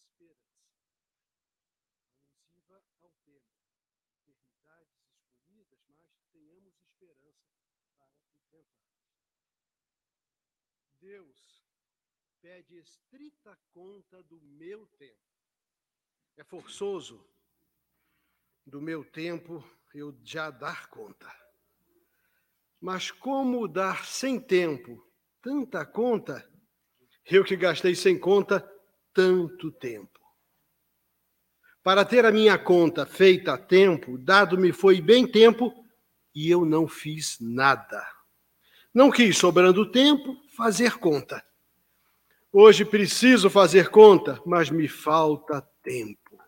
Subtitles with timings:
[0.00, 0.60] esperança,
[2.42, 3.54] alusiva ao tema,
[4.26, 7.50] eternidades escolhidas, mas tenhamos esperança
[7.96, 8.64] para.
[11.00, 11.64] Deus
[12.40, 15.26] pede estrita conta do meu tempo.
[16.36, 17.28] É forçoso
[18.64, 21.26] do meu tempo eu já dar conta.
[22.80, 26.48] Mas como dar sem tempo tanta conta?
[27.24, 28.60] Eu que gastei sem conta
[29.16, 30.20] tanto tempo.
[31.82, 35.72] Para ter a minha conta feita a tempo, dado-me foi bem tempo
[36.34, 38.06] e eu não fiz nada.
[38.92, 41.42] Não quis, sobrando tempo, fazer conta.
[42.52, 46.38] Hoje preciso fazer conta, mas me falta tempo.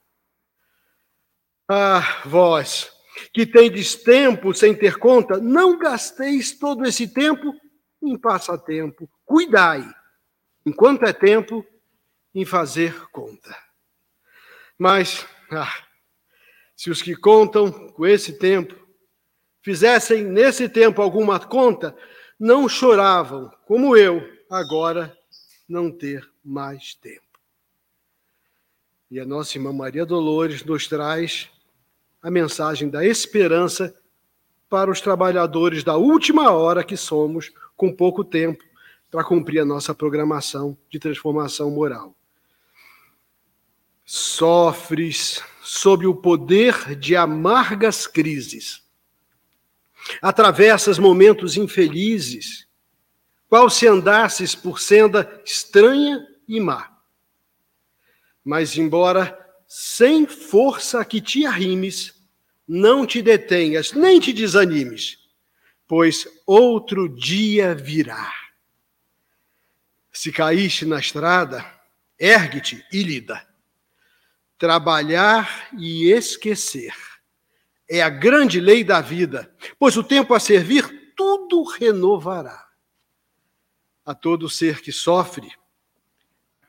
[1.67, 2.93] Ah, vós,
[3.33, 7.55] que tendes tempo sem ter conta, não gasteis todo esse tempo
[8.03, 9.09] em passatempo.
[9.25, 9.91] Cuidai,
[10.67, 11.65] enquanto é tempo,
[12.35, 13.57] em fazer conta.
[14.79, 15.75] Mas, ah,
[16.77, 18.75] se os que contam com esse tempo
[19.63, 21.97] fizessem nesse tempo alguma conta,
[22.39, 25.17] não choravam, como eu, agora
[25.69, 27.27] não ter mais tempo.
[29.11, 31.51] E a nossa irmã Maria Dolores nos traz
[32.23, 33.95] a mensagem da esperança
[34.69, 38.63] para os trabalhadores da última hora que somos, com pouco tempo
[39.11, 42.15] para cumprir a nossa programação de transformação moral.
[44.11, 48.83] Sofres sob o poder de amargas crises.
[50.23, 52.67] Atravessas momentos infelizes,
[53.51, 56.99] qual se andasses por senda estranha e má.
[58.43, 62.15] Mas, embora sem força que te arrimes,
[62.67, 65.19] não te detenhas, nem te desanimes,
[65.87, 68.33] pois outro dia virá.
[70.11, 71.63] Se caíste na estrada,
[72.19, 73.48] ergue-te e lida.
[74.59, 76.93] Trabalhar e esquecer
[77.89, 82.69] é a grande lei da vida, pois o tempo a servir tudo renovará.
[84.05, 85.51] A todo ser que sofre,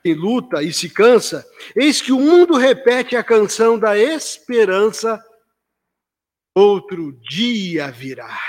[0.04, 1.46] que luta e se cansa,
[1.76, 5.24] eis que o mundo repete a canção da esperança:
[6.54, 8.40] outro dia virá.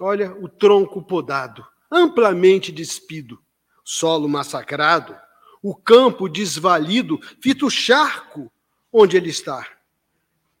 [0.00, 3.38] Olha o tronco podado, amplamente despido,
[3.84, 5.14] solo massacrado,
[5.62, 8.50] o campo desvalido, fita o charco
[8.92, 9.66] onde ele está.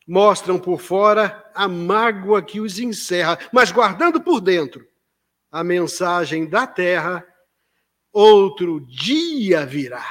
[0.06, 4.86] Mostram por fora a mágoa que os encerra, mas guardando por dentro
[5.50, 7.26] a mensagem da terra
[8.12, 10.04] outro dia virá.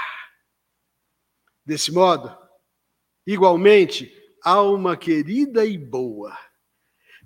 [1.66, 2.36] Desse modo,
[3.26, 4.12] igualmente,
[4.44, 6.38] alma querida e boa,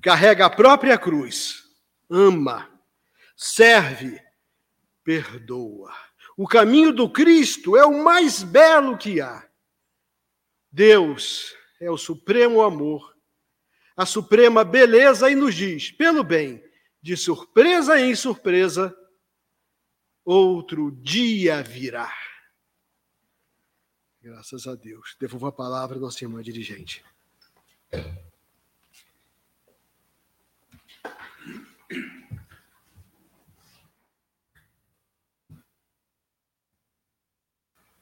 [0.01, 1.63] carrega a própria cruz,
[2.09, 2.69] ama,
[3.35, 4.21] serve,
[5.03, 5.93] perdoa.
[6.35, 9.47] O caminho do Cristo é o mais belo que há.
[10.71, 13.15] Deus é o supremo amor,
[13.95, 16.63] a suprema beleza e nos diz, pelo bem,
[17.01, 18.95] de surpresa em surpresa,
[20.25, 22.11] outro dia virá.
[24.21, 25.17] Graças a Deus.
[25.19, 27.03] Devolvo a palavra à nossa irmã dirigente.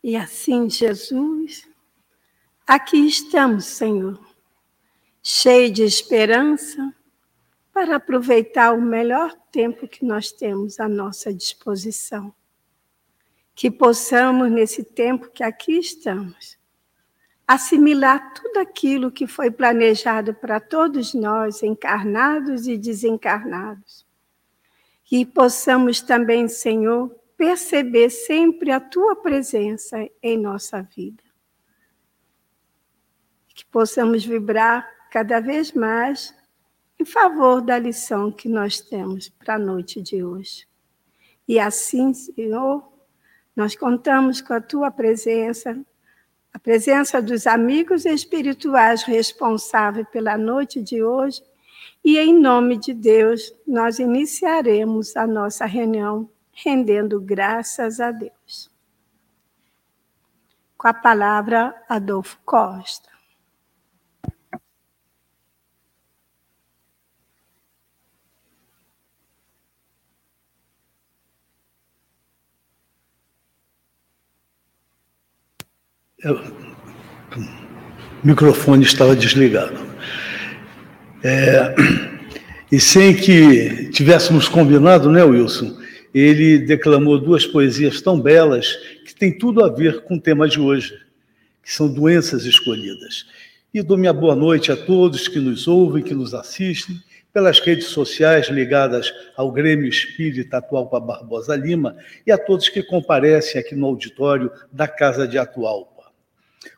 [0.03, 1.68] E assim, Jesus,
[2.65, 4.19] aqui estamos, Senhor,
[5.21, 6.92] cheio de esperança
[7.71, 12.33] para aproveitar o melhor tempo que nós temos à nossa disposição.
[13.53, 16.57] Que possamos, nesse tempo que aqui estamos,
[17.47, 24.04] assimilar tudo aquilo que foi planejado para todos nós, encarnados e desencarnados.
[25.04, 31.23] Que possamos também, Senhor, perceber sempre a tua presença em nossa vida.
[33.47, 36.35] Que possamos vibrar cada vez mais
[36.99, 40.67] em favor da lição que nós temos para a noite de hoje.
[41.47, 42.88] E assim, Senhor,
[43.55, 45.83] nós contamos com a tua presença,
[46.53, 51.41] a presença dos amigos espirituais responsáveis pela noite de hoje,
[52.05, 56.29] e em nome de Deus, nós iniciaremos a nossa reunião
[56.63, 58.69] rendendo graças a Deus.
[60.77, 63.09] Com a palavra, Adolfo Costa.
[76.23, 76.39] o
[78.23, 79.79] microfone estava desligado.
[81.23, 81.73] É,
[82.71, 85.81] e sem que tivéssemos combinado, né, Wilson?
[86.13, 88.75] Ele declamou duas poesias tão belas
[89.05, 90.99] que têm tudo a ver com o tema de hoje,
[91.63, 93.25] que são doenças escolhidas.
[93.73, 97.01] E dou minha boa noite a todos que nos ouvem, que nos assistem,
[97.33, 101.95] pelas redes sociais ligadas ao Grêmio Espírita Atualpa Barbosa Lima
[102.27, 106.11] e a todos que comparecem aqui no auditório da Casa de Atualpa.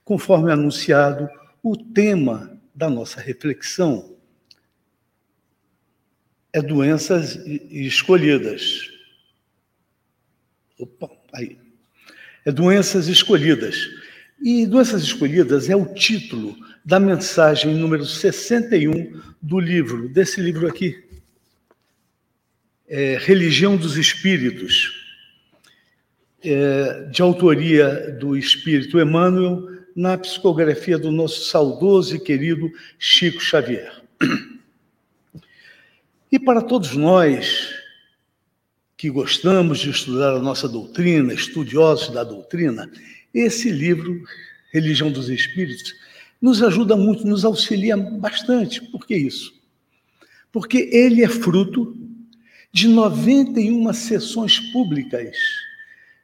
[0.06, 1.28] Conforme anunciado,
[1.64, 4.16] o tema da nossa reflexão
[6.52, 7.36] é doenças
[7.72, 8.93] escolhidas.
[10.80, 11.58] Opa, aí.
[12.46, 13.76] É doenças escolhidas.
[14.42, 21.02] E doenças escolhidas é o título da mensagem número 61 do livro, desse livro aqui,
[22.88, 24.92] é, Religião dos Espíritos,
[26.44, 32.70] é, de autoria do Espírito Emmanuel, na psicografia do nosso saudoso e querido
[33.00, 34.02] Chico Xavier.
[36.32, 37.83] E para todos nós
[39.04, 42.90] que gostamos de estudar a nossa doutrina, estudiosos da doutrina,
[43.34, 44.24] esse livro,
[44.72, 45.94] Religião dos Espíritos,
[46.42, 48.82] nos ajuda muito, nos auxilia bastante.
[48.82, 49.54] Por que isso?
[50.54, 51.98] Porque ele é fruto
[52.72, 55.36] de 91 sessões públicas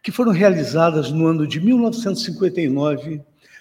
[0.02, 3.20] que foram realizadas no ano de 1959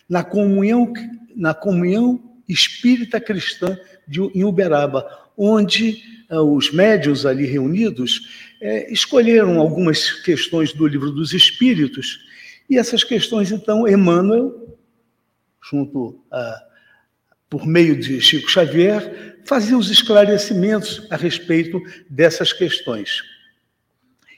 [0.09, 0.93] na comunhão,
[1.35, 3.77] na comunhão espírita cristã
[4.07, 5.05] de, em Uberaba,
[5.37, 12.19] onde uh, os médios ali reunidos uh, escolheram algumas questões do livro dos Espíritos,
[12.69, 14.69] e essas questões, então, Emmanuel
[15.71, 16.67] junto a,
[17.49, 23.23] por meio de Chico Xavier, fazia os esclarecimentos a respeito dessas questões.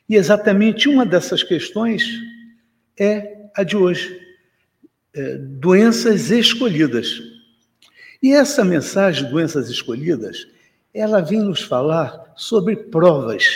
[0.08, 2.04] E exatamente uma dessas questões
[2.98, 4.20] é a de hoje:
[5.14, 7.20] é, doenças escolhidas.
[8.22, 10.46] E essa mensagem, doenças escolhidas,
[10.92, 13.46] ela vem nos falar sobre provas.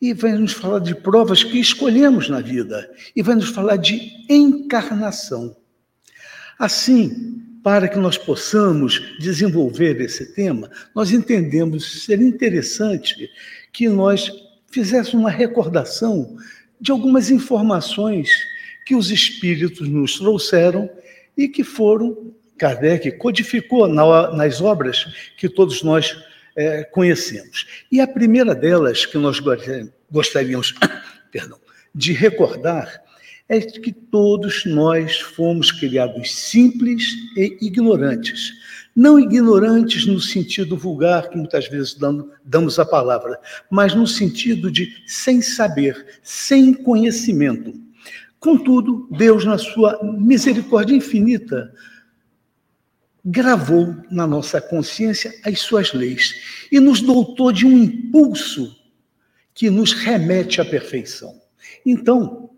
[0.00, 2.90] E vai nos falar de provas que escolhemos na vida.
[3.14, 5.54] E vai nos falar de encarnação.
[6.58, 13.30] Assim, para que nós possamos desenvolver esse tema, nós entendemos ser interessante
[13.72, 14.30] que nós
[14.70, 16.36] fizéssemos uma recordação
[16.80, 18.30] de algumas informações
[18.86, 20.88] que os espíritos nos trouxeram
[21.36, 25.06] e que foram, Kardec codificou nas obras
[25.36, 26.16] que todos nós
[26.56, 27.66] é, conhecemos.
[27.90, 29.40] E a primeira delas que nós
[30.10, 30.74] gostaríamos
[31.30, 31.58] perdão,
[31.94, 33.02] de recordar
[33.48, 37.02] é que todos nós fomos criados simples
[37.36, 38.52] e ignorantes.
[38.94, 41.98] Não ignorantes no sentido vulgar que muitas vezes
[42.44, 47.74] damos a palavra, mas no sentido de sem saber, sem conhecimento.
[48.38, 51.72] Contudo, Deus, na sua misericórdia infinita,
[53.24, 58.76] gravou na nossa consciência as suas leis e nos dotou de um impulso
[59.54, 61.40] que nos remete à perfeição.
[61.84, 62.50] Então,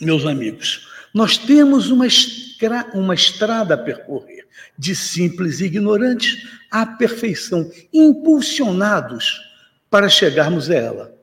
[0.00, 4.46] meus amigos, nós temos uma, estra uma estrada a percorrer,
[4.78, 9.40] de simples e ignorantes à perfeição, impulsionados
[9.88, 11.16] para chegarmos a ela.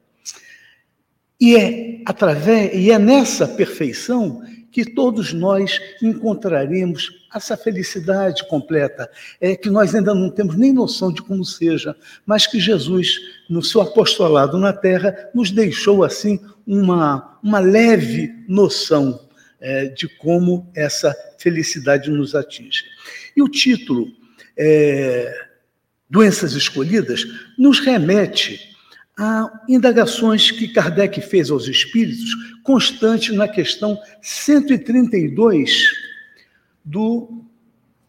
[1.39, 4.42] E é através e é nessa perfeição
[4.74, 11.13] que todos nós encontraremos essa felicidade completa, é que nós ainda não temos nem noção
[11.13, 17.38] de como seja, mas que Jesus, no seu apostolado na terra, nos deixou assim uma,
[17.44, 19.30] uma leve noção
[19.62, 22.84] é, de como essa felicidade nos atinge.
[23.38, 24.08] E o título,
[24.58, 25.32] é,
[26.10, 27.24] Doenças Escolhidas,
[27.58, 28.73] nos remete
[29.17, 35.72] a indagações que Kardec fez aos espíritos, constante na questão 132
[36.84, 37.43] do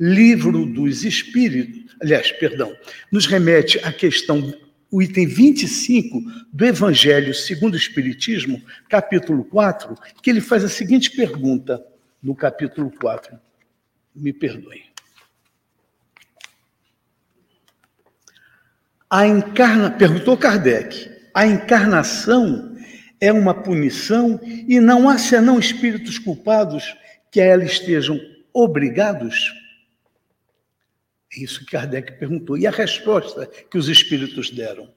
[0.00, 2.74] Livro dos Espíritos, aliás, perdão,
[3.12, 4.52] nos remete à questão
[4.90, 6.20] o item 25
[6.52, 11.84] do Evangelho segundo o Espiritismo, capítulo 4, que ele faz a seguinte pergunta
[12.22, 13.38] no capítulo 4.
[14.14, 14.83] Me perdoem.
[19.14, 19.92] A encarna...
[19.92, 21.08] Perguntou Kardec.
[21.32, 22.76] A encarnação
[23.20, 26.96] é uma punição e não há senão espíritos culpados
[27.30, 28.20] que a ela estejam
[28.52, 29.54] obrigados?
[31.32, 32.58] É isso que Kardec perguntou.
[32.58, 34.92] E a resposta que os espíritos deram?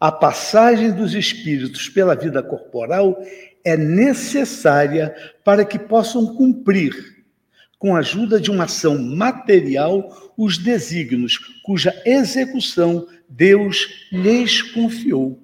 [0.00, 3.22] A passagem dos espíritos pela vida corporal
[3.64, 5.14] é necessária
[5.44, 7.22] para que possam cumprir,
[7.78, 15.40] com a ajuda de uma ação material, os desígnios cuja execução Deus lhes confiou.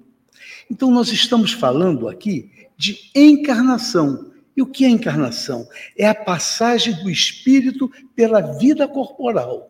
[0.69, 4.31] Então, nós estamos falando aqui de encarnação.
[4.55, 5.67] E o que é encarnação?
[5.97, 9.68] É a passagem do espírito pela vida corporal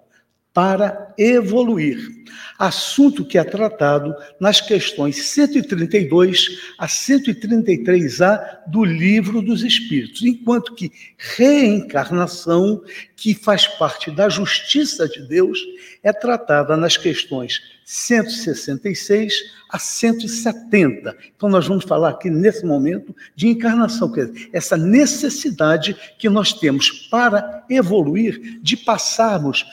[0.53, 2.19] para evoluir.
[2.57, 10.91] Assunto que é tratado nas questões 132 a 133A do Livro dos Espíritos, enquanto que
[11.17, 12.81] reencarnação,
[13.15, 15.59] que faz parte da justiça de Deus,
[16.03, 19.33] é tratada nas questões 166
[19.69, 21.15] a 170.
[21.35, 26.53] Então, nós vamos falar aqui nesse momento de encarnação, quer dizer, essa necessidade que nós
[26.53, 29.65] temos para evoluir, de passarmos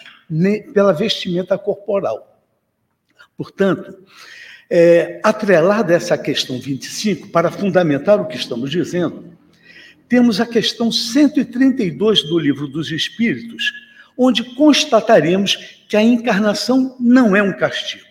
[0.73, 2.41] pela vestimenta corporal.
[3.37, 3.99] Portanto,
[4.69, 9.37] é, atrelada essa questão 25, para fundamentar o que estamos dizendo,
[10.09, 13.73] temos a questão 132 do Livro dos Espíritos,
[14.17, 15.57] onde constataremos
[15.89, 18.05] que a encarnação não é um castigo.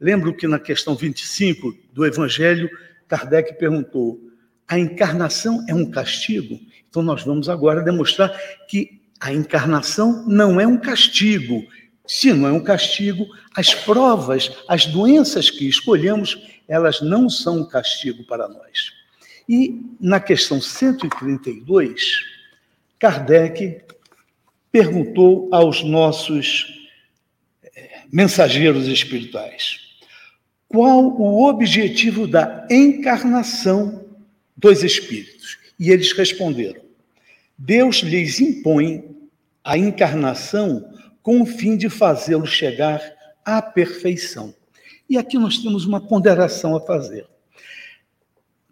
[0.00, 2.68] Lembro que na questão 25 do Evangelho,
[3.06, 4.20] Kardec perguntou:
[4.66, 6.58] a encarnação é um castigo?
[6.88, 8.36] Então, nós vamos agora demonstrar
[8.68, 11.64] que a encarnação não é um castigo.
[12.04, 13.24] Se não é um castigo,
[13.54, 16.36] as provas, as doenças que escolhemos,
[16.66, 18.90] elas não são um castigo para nós.
[19.48, 22.16] E na questão 132,
[22.98, 23.82] Kardec
[24.72, 26.88] perguntou aos nossos
[27.62, 29.78] eh, mensageiros espirituais:
[30.66, 34.04] qual o objetivo da encarnação
[34.56, 35.58] dos espíritos?
[35.78, 36.81] E eles responderam:
[37.56, 39.04] Deus lhes impõe
[39.64, 40.92] a encarnação
[41.22, 43.00] com o fim de fazê-lo chegar
[43.44, 44.54] à perfeição.
[45.08, 47.26] E aqui nós temos uma ponderação a fazer.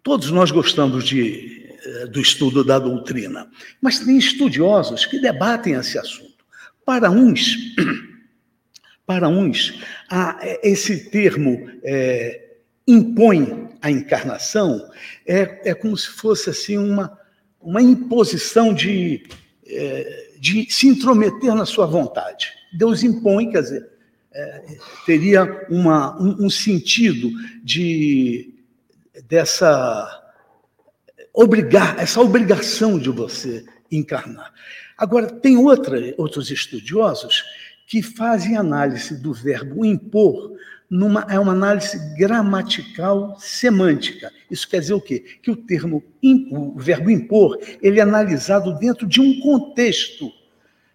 [0.03, 5.97] Todos nós gostamos de, eh, do estudo da doutrina, mas tem estudiosos que debatem esse
[5.97, 6.43] assunto.
[6.83, 7.55] Para uns,
[9.05, 9.79] para uns,
[10.63, 12.55] esse termo é,
[12.87, 14.89] impõe a encarnação
[15.25, 17.17] é, é como se fosse assim uma,
[17.63, 19.23] uma imposição de
[19.67, 22.51] é, de se intrometer na sua vontade.
[22.73, 23.89] Deus impõe, quer dizer,
[24.33, 27.29] é, teria uma, um, sentido
[27.63, 28.55] de
[29.27, 30.19] dessa
[31.33, 34.51] obrigar, essa obrigação de você encarnar.
[34.97, 37.43] Agora, tem outra, outros estudiosos
[37.87, 40.55] que fazem análise do verbo impor
[40.91, 44.29] numa, é uma análise gramatical semântica.
[44.49, 45.23] Isso quer dizer o quê?
[45.41, 46.03] Que o termo,
[46.51, 50.29] o verbo impor, ele é analisado dentro de um contexto,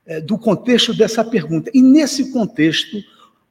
[0.04, 1.70] é, do contexto dessa pergunta.
[1.72, 3.02] E nesse contexto,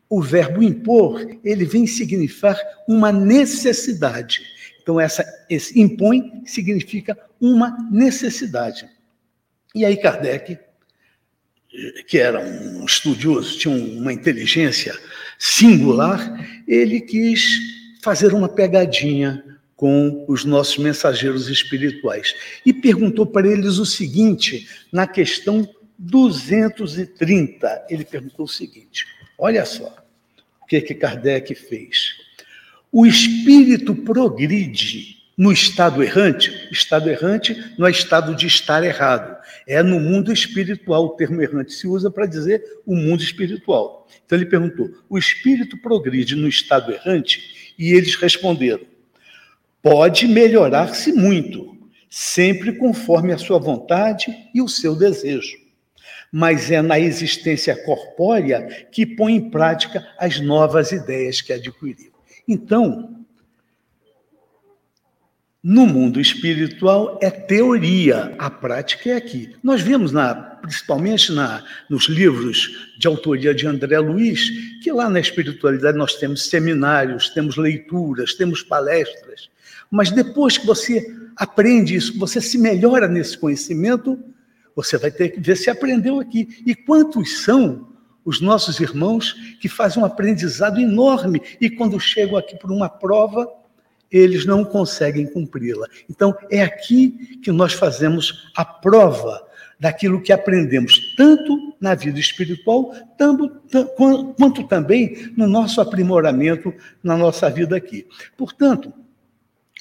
[0.08, 4.44] o verbo impor, ele vem significar uma necessidade.
[4.84, 8.88] Então, essa, esse impõe significa uma necessidade.
[9.74, 10.60] E aí Kardec,
[12.08, 14.96] que era um estudioso, tinha uma inteligência
[15.40, 17.60] singular, ele quis
[18.02, 19.44] fazer uma pegadinha
[19.76, 22.34] com os nossos mensageiros espirituais
[22.66, 29.06] e perguntou para eles o seguinte, na questão 230, ele perguntou o seguinte:
[29.38, 29.94] olha só
[30.62, 32.16] o que, que Kardec fez.
[32.92, 39.35] O espírito progride no estado errante, estado errante não é estado de estar errado,
[39.68, 41.06] é no mundo espiritual.
[41.06, 44.08] O termo errante se usa para dizer o mundo espiritual.
[44.26, 47.74] Então ele perguntou: o espírito progride no estado errante?
[47.78, 48.86] E eles responderam:
[49.82, 51.78] pode melhorar-se muito,
[52.10, 55.58] sempre conforme a sua vontade e o seu desejo.
[56.32, 62.12] Mas é na existência corpórea que põe em prática as novas ideias que adquiriu.
[62.48, 63.25] Então,
[65.66, 69.56] no mundo espiritual é teoria, a prática é aqui.
[69.64, 74.52] Nós vemos, na, principalmente na, nos livros de autoria de André Luiz,
[74.84, 79.50] que lá na espiritualidade nós temos seminários, temos leituras, temos palestras.
[79.90, 84.20] Mas depois que você aprende isso, você se melhora nesse conhecimento,
[84.76, 86.62] você vai ter que ver se aprendeu aqui.
[86.64, 87.88] E quantos são
[88.24, 93.48] os nossos irmãos que fazem um aprendizado enorme e quando chegam aqui por uma prova
[94.18, 95.88] eles não conseguem cumpri-la.
[96.10, 99.46] Então, é aqui que nós fazemos a prova
[99.80, 103.50] daquilo que aprendemos, tanto na vida espiritual, tanto,
[104.38, 108.08] quanto também no nosso aprimoramento na nossa vida aqui.
[108.38, 108.94] Portanto,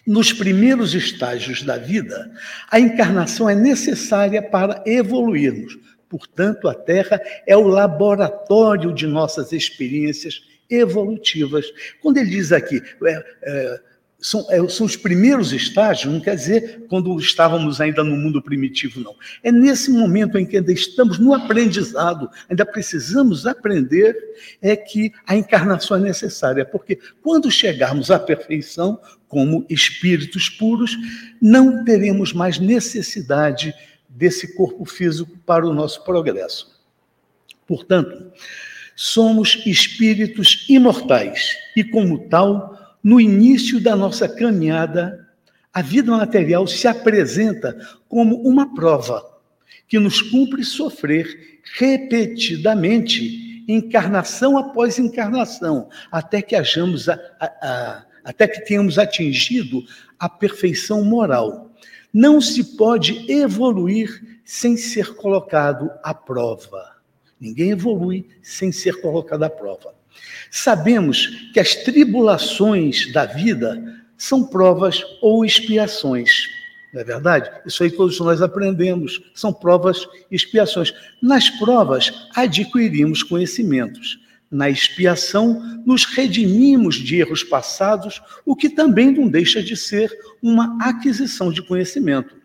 [0.07, 2.31] nos primeiros estágios da vida,
[2.71, 5.79] a encarnação é necessária para evoluirmos.
[6.09, 11.67] Portanto, a Terra é o laboratório de nossas experiências evolutivas.
[12.03, 13.81] Quando ele diz aqui, é, é,
[14.25, 18.99] são, é, são os primeiros estágios, não quer dizer quando estávamos ainda no mundo primitivo,
[18.99, 19.15] não.
[19.43, 24.17] É nesse momento em que ainda estamos no aprendizado, ainda precisamos aprender,
[24.63, 30.97] é que a encarnação é necessária, porque quando chegarmos à perfeição, como espíritos puros,
[31.39, 33.75] não teremos mais necessidade
[34.09, 36.81] desse corpo físico para o nosso progresso.
[37.67, 38.33] Portanto,
[38.97, 42.74] Somos espíritos imortais e, como tal,
[43.05, 45.29] no início da nossa caminhada,
[45.71, 47.77] a vida material se apresenta
[48.09, 49.23] como uma prova
[49.87, 58.49] que nos cumpre sofrer repetidamente, encarnação após encarnação, até que hajamos a, a, a, até
[58.49, 59.85] que tenhamos atingido
[60.19, 61.71] a perfeição moral.
[62.13, 66.95] Não se pode evoluir sem ser colocado à prova.
[67.39, 69.95] Ninguém evolui sem ser colocado à prova.
[70.51, 76.49] Sabemos que as tribulações da vida são provas ou expiações.
[76.93, 77.51] Não é verdade?
[77.67, 79.21] Isso aí todos nós aprendemos.
[79.35, 80.95] São provas e expiações.
[81.21, 84.21] Nas provas, adquirimos conhecimentos.
[84.49, 90.79] Na expiação, nos redimimos de erros passados, o que também não deixa de ser uma
[90.81, 92.37] aquisição de conhecimento.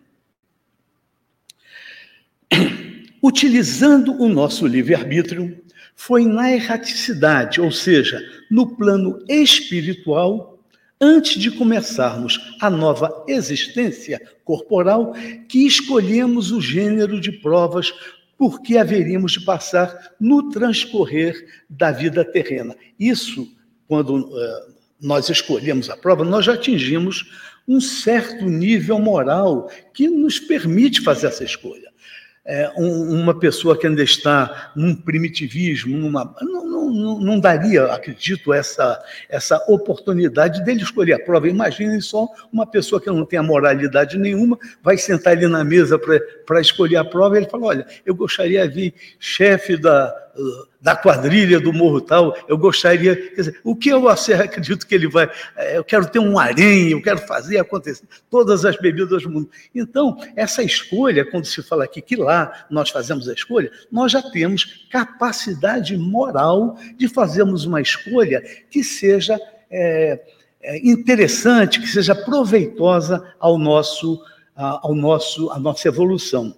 [3.22, 5.59] Utilizando o nosso livre-arbítrio,
[6.00, 10.58] foi na erraticidade, ou seja, no plano espiritual,
[10.98, 15.12] antes de começarmos a nova existência corporal,
[15.46, 17.92] que escolhemos o gênero de provas
[18.38, 21.36] por que haveríamos de passar no transcorrer
[21.68, 22.74] da vida terrena.
[22.98, 23.54] Isso,
[23.86, 27.30] quando uh, nós escolhemos a prova, nós já atingimos
[27.68, 31.89] um certo nível moral que nos permite fazer essa escolha
[32.44, 38.52] é, um, uma pessoa que ainda está num primitivismo, numa, não, não, não, daria, acredito,
[38.52, 41.48] essa, essa oportunidade dele escolher a prova.
[41.48, 45.98] Imaginem só uma pessoa que não tem a moralidade nenhuma, vai sentar ali na mesa
[45.98, 50.29] para escolher a prova e ele fala: Olha, eu gostaria de vir chefe da,
[50.80, 55.30] da quadrilha do Morro Tal, eu gostaria, dizer, o que eu acredito que ele vai,
[55.56, 59.50] é, eu quero ter um harém, eu quero fazer acontecer todas as bebidas do mundo.
[59.74, 64.22] Então, essa escolha, quando se fala aqui que lá nós fazemos a escolha, nós já
[64.22, 69.38] temos capacidade moral de fazermos uma escolha que seja
[70.62, 74.22] é interessante, que seja proveitosa ao nosso,
[74.54, 76.54] ao nosso, à nossa evolução.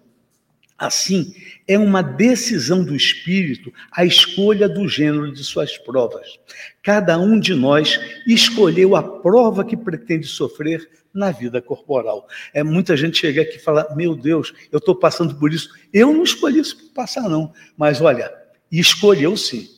[0.83, 1.33] Assim,
[1.69, 6.41] é uma decisão do espírito a escolha do gênero de suas provas.
[6.83, 12.27] Cada um de nós escolheu a prova que pretende sofrer na vida corporal.
[12.53, 15.71] É muita gente chega aqui e fala: "Meu Deus, eu estou passando por isso".
[15.93, 18.35] Eu não escolhi isso para passar não, mas olha,
[18.69, 19.69] escolheu sim.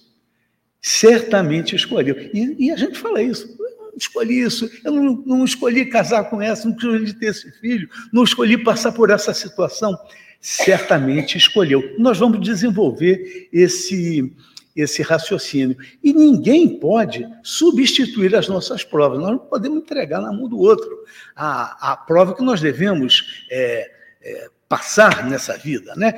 [0.80, 2.16] Certamente escolheu.
[2.32, 3.62] E, e a gente fala isso
[3.96, 8.24] escolhi isso, eu não, não, escolhi casar com essa, não escolhi ter esse filho, não
[8.24, 9.96] escolhi passar por essa situação
[10.44, 11.94] certamente escolheu.
[11.96, 14.30] Nós vamos desenvolver esse,
[14.76, 15.74] esse raciocínio.
[16.02, 19.20] E ninguém pode substituir as nossas provas.
[19.20, 21.02] Nós não podemos entregar na mão do outro
[21.34, 25.94] a, a prova que nós devemos é, é, passar nessa vida.
[25.96, 26.12] Né?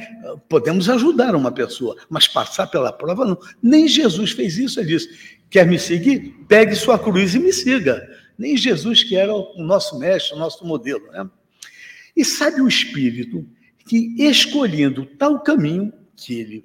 [0.48, 3.38] Podemos ajudar uma pessoa, mas passar pela prova não.
[3.62, 4.80] Nem Jesus fez isso.
[4.80, 6.34] Ele disse: quer me seguir?
[6.48, 8.04] Pegue sua cruz e me siga.
[8.36, 11.06] Nem Jesus, que era o nosso mestre, o nosso modelo.
[11.12, 11.30] Né?
[12.16, 13.46] E sabe o Espírito
[13.86, 16.64] que, escolhendo tal caminho, que ele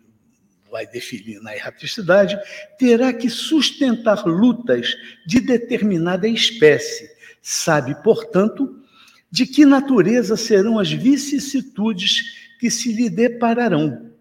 [0.72, 2.40] vai definir na erraticidade,
[2.80, 4.96] terá que sustentar lutas
[5.28, 7.10] de determinada espécie.
[7.42, 8.82] Sabe, portanto,
[9.30, 14.12] de que natureza serão as vicissitudes que se lhe depararão,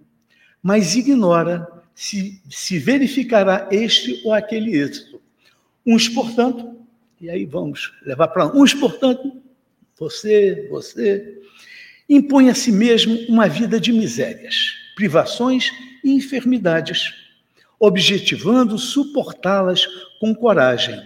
[0.63, 5.21] mas ignora se, se verificará este ou aquele êxito.
[5.87, 6.81] Uns, portanto,
[7.21, 9.41] e aí vamos levar para uns, portanto,
[9.99, 11.40] você, você,
[12.11, 15.71] impõe a si mesmo uma vida de misérias, privações
[16.03, 17.15] e enfermidades,
[17.79, 19.87] objetivando suportá-las
[20.19, 21.01] com coragem.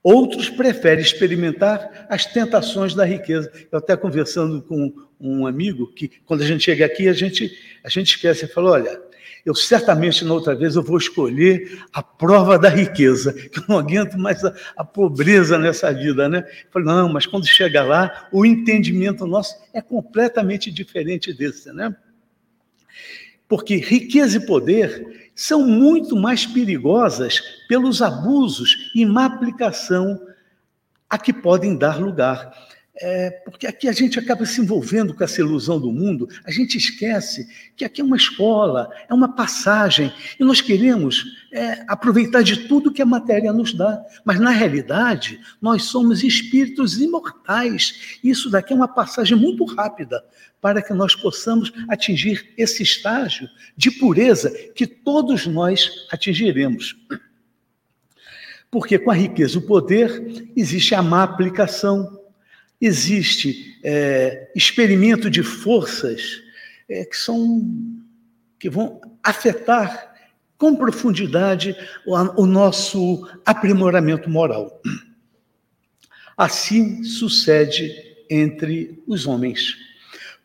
[0.00, 3.50] Outros preferem experimentar as tentações da riqueza.
[3.70, 7.88] Eu até conversando com um amigo que, quando a gente chega aqui, a gente, a
[7.88, 9.02] gente esquece e fala: olha,
[9.44, 13.78] eu certamente na outra vez eu vou escolher a prova da riqueza, que eu não
[13.78, 16.44] aguento mais a, a pobreza nessa vida, né?
[16.46, 21.94] Eu falei, não, mas quando chega lá, o entendimento nosso é completamente diferente desse, né?
[23.48, 30.20] Porque riqueza e poder são muito mais perigosas pelos abusos e má aplicação
[31.08, 32.52] a que podem dar lugar.
[33.00, 36.76] É, porque aqui a gente acaba se envolvendo com essa ilusão do mundo, a gente
[36.76, 42.66] esquece que aqui é uma escola, é uma passagem, e nós queremos é, aproveitar de
[42.66, 44.04] tudo que a matéria nos dá.
[44.24, 48.18] Mas, na realidade, nós somos espíritos imortais.
[48.22, 50.24] Isso daqui é uma passagem muito rápida
[50.60, 56.96] para que nós possamos atingir esse estágio de pureza que todos nós atingiremos.
[58.70, 62.18] Porque com a riqueza e o poder existe a má aplicação,
[62.80, 66.42] existe é, experimento de forças
[66.88, 67.64] é, que são
[68.58, 70.14] que vão afetar
[70.56, 74.82] com profundidade o nosso aprimoramento moral.
[76.36, 77.94] Assim sucede
[78.28, 79.76] entre os homens.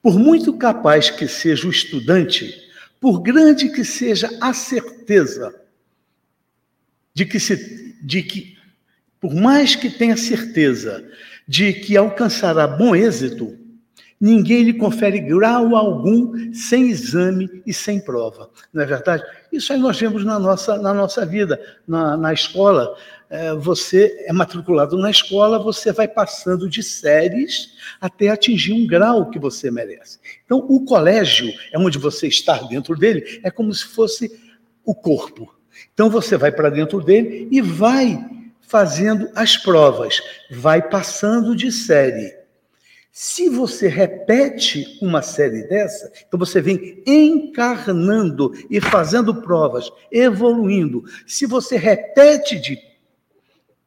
[0.02, 2.54] Por muito capaz que seja o estudante,
[3.00, 5.60] por grande que seja a certeza
[7.14, 8.58] de que, se, de que
[9.20, 11.10] por mais que tenha certeza
[11.48, 13.58] de que alcançará bom êxito,
[14.24, 18.50] Ninguém lhe confere grau algum sem exame e sem prova.
[18.72, 19.22] Não é verdade?
[19.52, 22.96] Isso aí nós vemos na nossa, na nossa vida, na, na escola.
[23.30, 29.30] É, você é matriculado na escola, você vai passando de séries até atingir um grau
[29.30, 30.20] que você merece.
[30.46, 34.32] Então, o colégio é onde você está dentro dele, é como se fosse
[34.86, 35.54] o corpo.
[35.94, 38.18] Então, você vai para dentro dele e vai
[38.74, 42.36] fazendo as provas, vai passando de série.
[43.12, 51.04] Se você repete uma série dessa, então você vem encarnando e fazendo provas, evoluindo.
[51.28, 52.80] Se você repete de,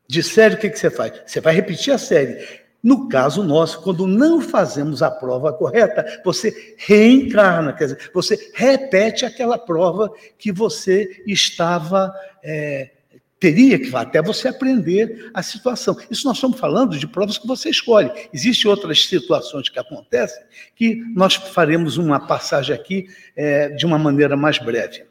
[0.07, 1.20] de série, o que, que você faz?
[1.27, 2.38] Você vai repetir a série.
[2.81, 9.27] No caso nosso, quando não fazemos a prova correta, você reencarna, quer dizer, você repete
[9.27, 12.90] aquela prova que você estava é,
[13.38, 15.96] Teria que até você aprender a situação.
[16.11, 18.11] Isso nós estamos falando de provas que você escolhe.
[18.33, 20.42] Existem outras situações que acontecem
[20.75, 25.05] que nós faremos uma passagem aqui é, de uma maneira mais breve.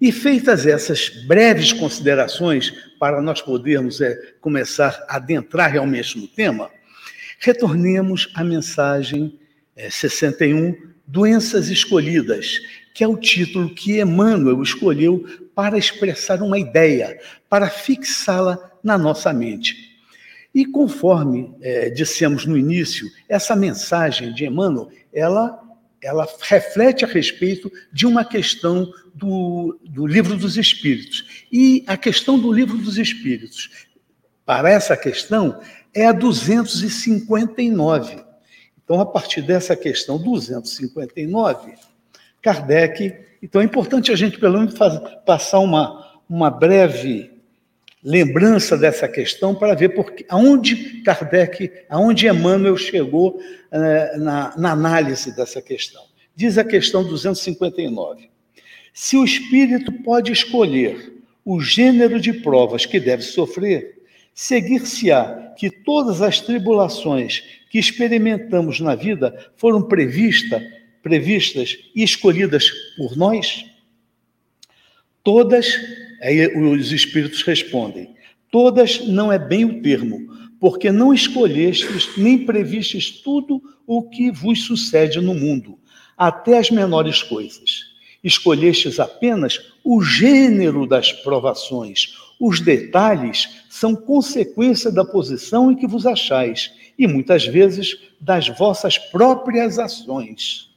[0.00, 6.70] E feitas essas breves considerações, para nós podermos é, começar a adentrar realmente no tema,
[7.38, 9.38] retornemos à mensagem
[9.76, 12.58] é, 61, Doenças Escolhidas,
[12.94, 19.32] que é o título que Emmanuel escolheu para expressar uma ideia, para fixá-la na nossa
[19.32, 19.92] mente.
[20.54, 25.58] E conforme é, dissemos no início, essa mensagem de Emmanuel, ela,
[26.02, 31.44] ela reflete a respeito de uma questão do, do livro dos Espíritos.
[31.50, 33.86] E a questão do livro dos Espíritos,
[34.44, 35.60] para essa questão,
[35.94, 38.22] é a 259.
[38.84, 41.72] Então, a partir dessa questão 259,
[42.42, 43.31] Kardec.
[43.42, 47.32] Então é importante a gente, pelo menos, faz, passar uma, uma breve
[48.02, 55.34] lembrança dessa questão para ver porque, aonde Kardec, aonde Emmanuel chegou eh, na, na análise
[55.34, 56.02] dessa questão.
[56.34, 58.30] Diz a questão 259.
[58.92, 61.12] Se o espírito pode escolher
[61.44, 64.02] o gênero de provas que deve sofrer,
[64.34, 70.62] seguir-se-á que todas as tribulações que experimentamos na vida foram previstas
[71.02, 73.64] previstas e escolhidas por nós?
[75.24, 75.78] Todas,
[76.20, 78.14] aí os espíritos respondem,
[78.50, 84.62] todas não é bem o termo, porque não escolhestes nem previstes tudo o que vos
[84.62, 85.78] sucede no mundo,
[86.16, 87.92] até as menores coisas.
[88.22, 92.14] Escolhestes apenas o gênero das provações.
[92.38, 98.96] Os detalhes são consequência da posição em que vos achais e muitas vezes das vossas
[98.96, 100.71] próprias ações.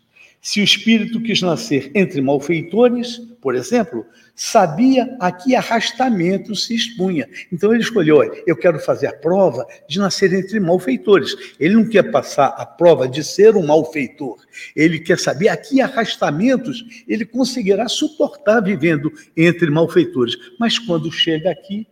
[0.45, 4.05] Se o espírito quis nascer entre malfeitores, por exemplo,
[4.35, 7.27] sabia a que arrastamento se expunha.
[7.51, 11.35] Então ele escolheu: olha, eu quero fazer a prova de nascer entre malfeitores.
[11.59, 14.37] Ele não quer passar a prova de ser um malfeitor.
[14.75, 20.35] Ele quer saber a que arrastamentos ele conseguirá suportar vivendo entre malfeitores.
[20.59, 21.87] Mas quando chega aqui,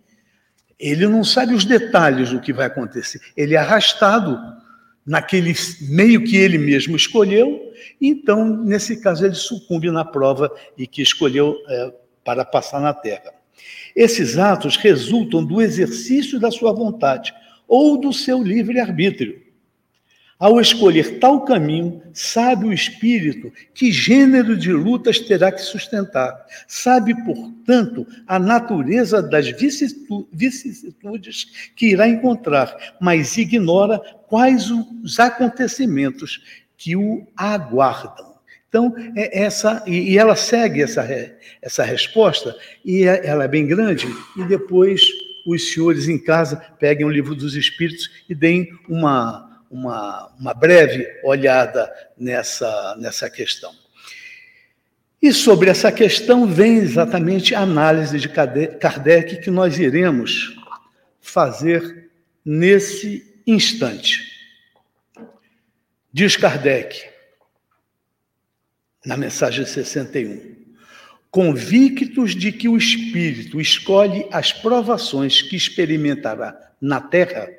[0.80, 3.20] ele não sabe os detalhes do que vai acontecer.
[3.36, 4.38] Ele é arrastado
[5.06, 11.02] naquele meio que ele mesmo escolheu, então, nesse caso, ele sucumbe na prova e que
[11.02, 11.94] escolheu é,
[12.24, 13.34] para passar na terra.
[13.96, 17.34] Esses atos resultam do exercício da sua vontade
[17.68, 19.44] ou do seu livre-arbítrio.
[20.40, 26.46] Ao escolher tal caminho, sabe o espírito que gênero de lutas terá que sustentar.
[26.68, 31.46] Sabe, portanto, a natureza das vicissitudes
[31.78, 38.34] que irá encontrar, mas ignora quais os acontecimentos que o aguardam.
[38.68, 41.08] Então, é essa, e ela segue essa,
[41.62, 45.02] essa resposta, e é, ela é bem grande, e depois
[45.46, 51.08] os senhores em casa peguem o livro dos Espíritos e deem uma, uma, uma breve
[51.24, 53.72] olhada nessa, nessa questão.
[55.22, 60.54] E sobre essa questão vem exatamente a análise de Kardec que nós iremos
[61.22, 62.10] fazer
[62.44, 64.33] nesse instante.
[66.16, 67.10] Diz Kardec,
[69.04, 70.56] na mensagem 61,
[71.32, 77.50] convictos de que o espírito escolhe as provações que experimentará na terra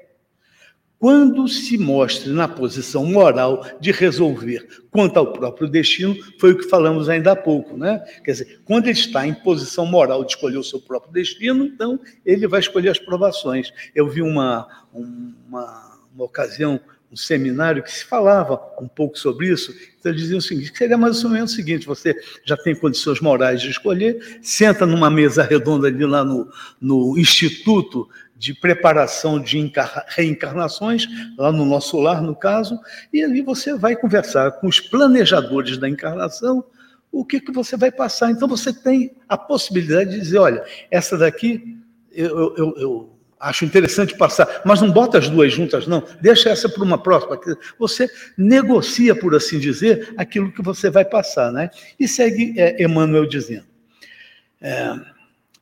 [1.04, 6.66] quando se mostre na posição moral de resolver quanto ao próprio destino, foi o que
[6.66, 7.98] falamos ainda há pouco, né?
[8.24, 12.00] Quer dizer, quando ele está em posição moral de escolher o seu próprio destino, então
[12.24, 13.70] ele vai escolher as provações.
[13.94, 16.80] Eu vi uma, uma, uma ocasião
[17.14, 19.72] um seminário que se falava um pouco sobre isso.
[19.98, 23.20] Então, eles diziam o seguinte: seria mais ou menos o seguinte: você já tem condições
[23.20, 26.50] morais de escolher, senta numa mesa redonda ali lá no,
[26.80, 29.72] no Instituto de Preparação de
[30.08, 31.06] Reencarnações,
[31.38, 32.78] lá no nosso lar, no caso,
[33.12, 36.64] e ali você vai conversar com os planejadores da encarnação.
[37.12, 38.32] O que, que você vai passar?
[38.32, 41.78] Então você tem a possibilidade de dizer: olha, essa daqui
[42.10, 43.13] eu, eu, eu
[43.44, 46.02] acho interessante passar, mas não bota as duas juntas, não.
[46.20, 47.38] Deixa essa para uma próxima.
[47.78, 51.70] Você negocia, por assim dizer, aquilo que você vai passar, né?
[52.00, 53.66] E segue é, Emmanuel dizendo.
[54.60, 54.94] É,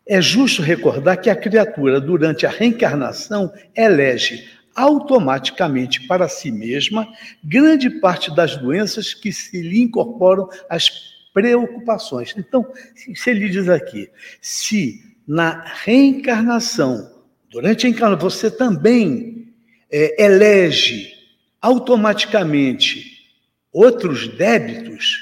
[0.07, 7.07] é justo recordar que a criatura, durante a reencarnação, elege automaticamente para si mesma
[7.45, 10.91] grande parte das doenças que se lhe incorporam às
[11.35, 12.35] preocupações.
[12.37, 12.67] Então,
[13.15, 14.09] se ele diz aqui,
[14.41, 17.12] se na reencarnação
[17.53, 19.53] Durante a encarnação, você também
[19.91, 21.13] é, elege
[21.61, 23.29] automaticamente
[23.71, 25.19] outros débitos.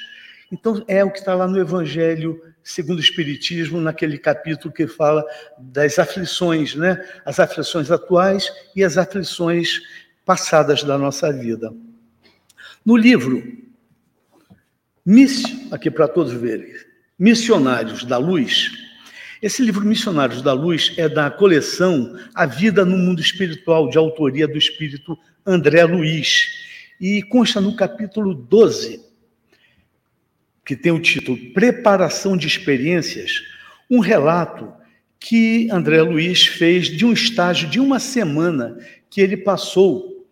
[0.53, 5.25] Então, é o que está lá no Evangelho segundo o Espiritismo, naquele capítulo que fala
[5.59, 7.05] das aflições, né?
[7.25, 9.81] As aflições atuais e as aflições
[10.25, 11.75] passadas da nossa vida.
[12.85, 13.43] No livro,
[15.73, 16.73] aqui para todos verem,
[17.19, 18.71] Missionários da Luz,
[19.42, 24.46] esse livro Missionários da Luz é da coleção A Vida no Mundo Espiritual, de autoria
[24.46, 26.48] do espírito André Luiz,
[27.00, 29.00] e consta no capítulo 12,
[30.62, 33.42] que tem o título Preparação de Experiências,
[33.90, 34.70] um relato
[35.18, 40.26] que André Luiz fez de um estágio de uma semana que ele passou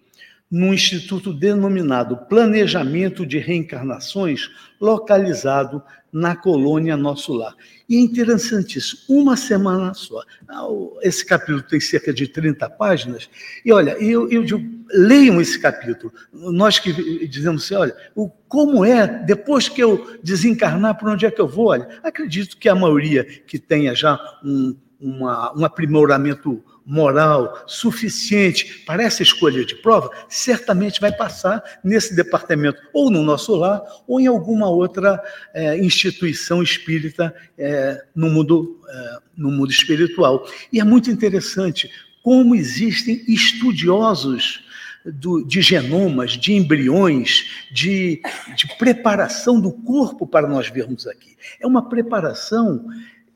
[0.51, 7.55] num instituto denominado Planejamento de Reencarnações, localizado na colônia Nosso Lar.
[7.89, 10.23] E é interessantíssimo, uma semana só.
[10.49, 10.67] Ah,
[11.03, 13.29] esse capítulo tem cerca de 30 páginas,
[13.65, 14.61] e olha, eu, eu digo,
[14.93, 16.13] leiam esse capítulo.
[16.33, 21.31] Nós que dizemos assim, olha, o, como é, depois que eu desencarnar, para onde é
[21.31, 21.69] que eu vou?
[21.69, 29.03] Olha, acredito que a maioria que tenha já um, uma, um aprimoramento moral suficiente para
[29.03, 34.27] essa escolha de prova, certamente vai passar nesse departamento, ou no nosso lar, ou em
[34.27, 35.23] alguma outra
[35.53, 40.49] é, instituição espírita é, no, mundo, é, no mundo espiritual.
[40.73, 41.91] E é muito interessante
[42.23, 44.65] como existem estudiosos
[45.05, 48.23] do, de genomas, de embriões, de,
[48.57, 51.37] de preparação do corpo para nós vermos aqui.
[51.61, 52.87] É uma preparação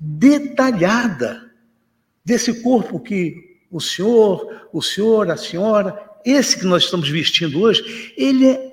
[0.01, 1.52] detalhada
[2.25, 8.13] desse corpo que o senhor, o senhor, a senhora, esse que nós estamos vestindo hoje,
[8.17, 8.73] ele é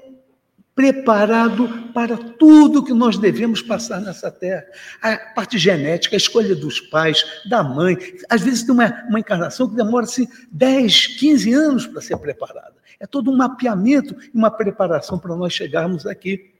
[0.79, 4.63] preparado para tudo que nós devemos passar nessa terra.
[5.01, 7.97] A parte genética, a escolha dos pais, da mãe.
[8.29, 12.75] Às vezes tem uma, uma encarnação que demora-se 10, 15 anos para ser preparada.
[12.97, 16.53] É todo um mapeamento e uma preparação para nós chegarmos aqui.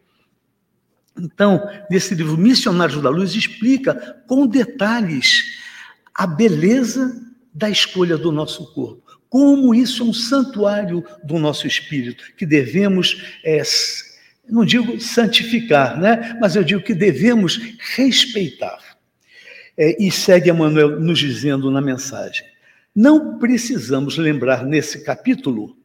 [1.17, 5.43] Então, nesse livro Missionários da Luz, explica com detalhes
[6.19, 7.17] a beleza
[7.53, 9.01] da escolha do nosso corpo.
[9.29, 13.61] Como isso é um santuário do nosso espírito, que devemos, é,
[14.49, 16.37] não digo santificar, né?
[16.41, 17.57] mas eu digo que devemos
[17.95, 18.79] respeitar.
[19.77, 22.45] É, e segue Emmanuel nos dizendo na mensagem:
[22.93, 25.77] não precisamos lembrar nesse capítulo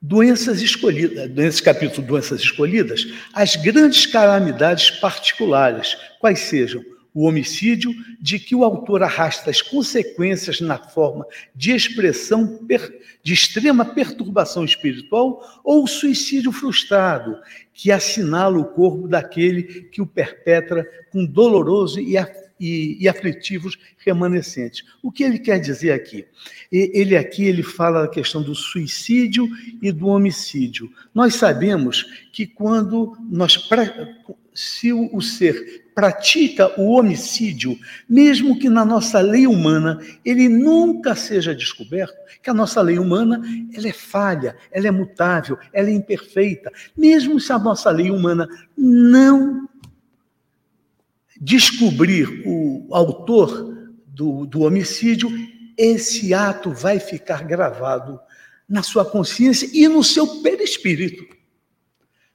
[0.00, 6.82] doenças escolhidas, nesse capítulo doenças escolhidas, as grandes calamidades particulares, quais sejam
[7.16, 12.60] o homicídio de que o autor arrasta as consequências na forma de expressão
[13.22, 17.38] de extrema perturbação espiritual ou o suicídio frustrado,
[17.72, 22.18] que assinala o corpo daquele que o perpetra com doloroso e,
[22.58, 24.84] e, e aflitivos remanescentes.
[25.02, 26.24] O que ele quer dizer aqui?
[26.70, 29.48] Ele aqui ele fala da questão do suicídio
[29.80, 30.90] e do homicídio.
[31.14, 33.56] Nós sabemos que quando nós
[34.54, 41.54] se o ser pratica o homicídio, mesmo que na nossa lei humana ele nunca seja
[41.54, 43.42] descoberto, que a nossa lei humana
[43.74, 48.48] ela é falha, ela é mutável, ela é imperfeita, mesmo se a nossa lei humana
[48.76, 49.68] não
[51.40, 55.30] descobrir o autor do, do homicídio,
[55.76, 58.18] esse ato vai ficar gravado
[58.68, 61.24] na sua consciência e no seu perispírito,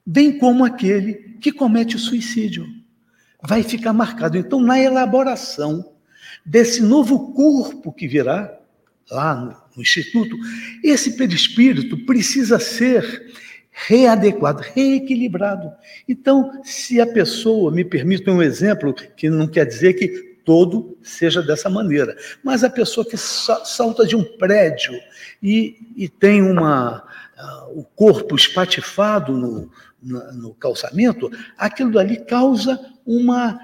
[0.05, 2.65] bem como aquele que comete o suicídio
[3.41, 4.37] vai ficar marcado.
[4.37, 5.93] Então, na elaboração
[6.45, 8.57] desse novo corpo que virá,
[9.09, 10.37] lá no, no Instituto,
[10.83, 13.33] esse perispírito precisa ser
[13.71, 15.71] readequado, reequilibrado.
[16.07, 21.41] Então, se a pessoa, me permite um exemplo, que não quer dizer que todo seja
[21.41, 24.93] dessa maneira, mas a pessoa que salta de um prédio
[25.41, 27.03] e, e tem uma,
[27.37, 33.59] uh, o corpo espatifado no, no, no calçamento, aquilo ali causa uma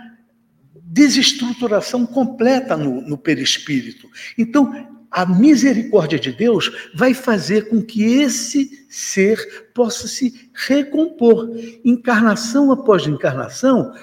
[0.75, 4.07] desestruturação completa no, no perispírito.
[4.37, 11.49] Então, a misericórdia de Deus vai fazer com que esse ser possa se recompor.
[11.83, 13.95] Encarnação após encarnação,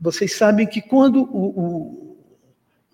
[0.00, 2.16] vocês sabem que quando o, o,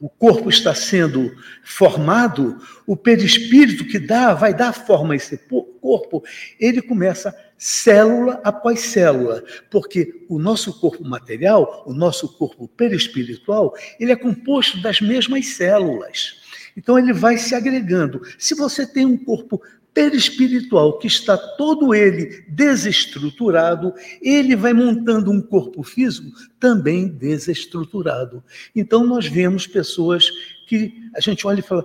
[0.01, 5.39] o corpo está sendo formado, o perispírito que dá, vai dar forma a esse
[5.81, 6.25] corpo,
[6.59, 14.11] ele começa célula após célula, porque o nosso corpo material, o nosso corpo perispiritual, ele
[14.11, 16.48] é composto das mesmas células.
[16.79, 18.23] Então ele vai se agregando.
[18.39, 19.61] Se você tem um corpo
[19.93, 28.45] perispiritual que está todo ele desestruturado, ele vai montando um corpo físico também desestruturado.
[28.77, 30.31] Então nós vemos pessoas
[30.69, 31.85] que a gente olha e fala: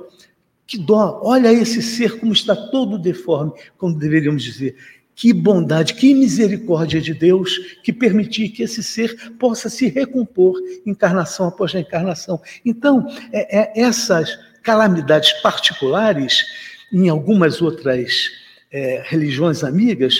[0.67, 4.75] que dó, olha esse ser como está todo deforme, como deveríamos dizer.
[5.15, 11.47] Que bondade, que misericórdia de Deus que permitir que esse ser possa se recompor encarnação
[11.47, 12.39] após encarnação.
[12.65, 16.45] Então, é, é, essas calamidades particulares,
[16.91, 18.32] em algumas outras
[18.71, 20.15] é, religiões amigas,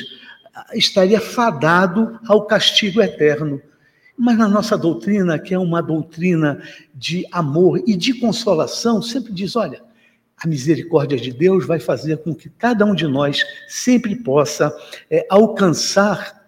[0.74, 3.62] estaria fadado ao castigo eterno.
[4.18, 6.62] Mas na nossa doutrina, que é uma doutrina
[6.94, 9.82] de amor e de consolação, sempre diz: olha,
[10.38, 14.76] a misericórdia de Deus vai fazer com que cada um de nós sempre possa
[15.10, 16.44] é, alcançar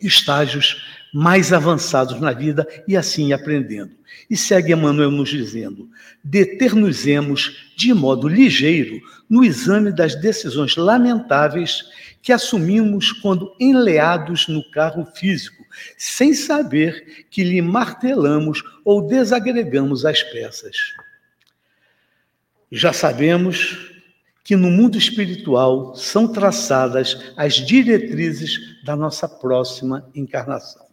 [0.00, 3.94] estágios mais avançados na vida e assim aprendendo.
[4.28, 5.88] E segue Emmanuel nos dizendo:
[6.22, 11.84] deter-nos-emos de modo ligeiro no exame das decisões lamentáveis
[12.22, 15.64] que assumimos quando enleados no carro físico,
[15.96, 20.76] sem saber que lhe martelamos ou desagregamos as peças.
[22.70, 23.90] Já sabemos
[24.44, 30.89] que no mundo espiritual são traçadas as diretrizes da nossa próxima encarnação.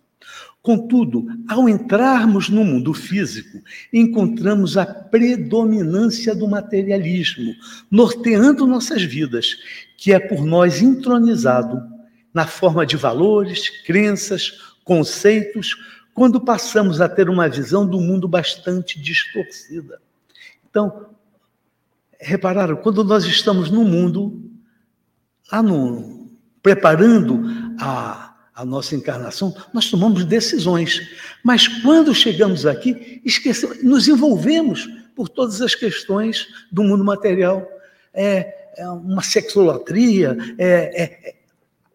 [0.61, 3.61] Contudo, ao entrarmos no mundo físico,
[3.93, 7.55] encontramos a predominância do materialismo,
[7.89, 9.55] norteando nossas vidas,
[9.97, 11.81] que é por nós entronizado
[12.33, 15.75] na forma de valores, crenças, conceitos,
[16.13, 20.01] quando passamos a ter uma visão do mundo bastante distorcida.
[20.69, 21.11] Então,
[22.19, 24.51] repararam, quando nós estamos no mundo,
[25.51, 26.29] lá no,
[26.61, 27.43] preparando
[27.79, 28.26] a
[28.57, 30.99] a nossa encarnação, nós tomamos decisões.
[31.43, 37.69] Mas quando chegamos aqui, esquecemos, nos envolvemos por todas as questões do mundo material.
[38.11, 41.35] É, é uma sexolatria, é, é,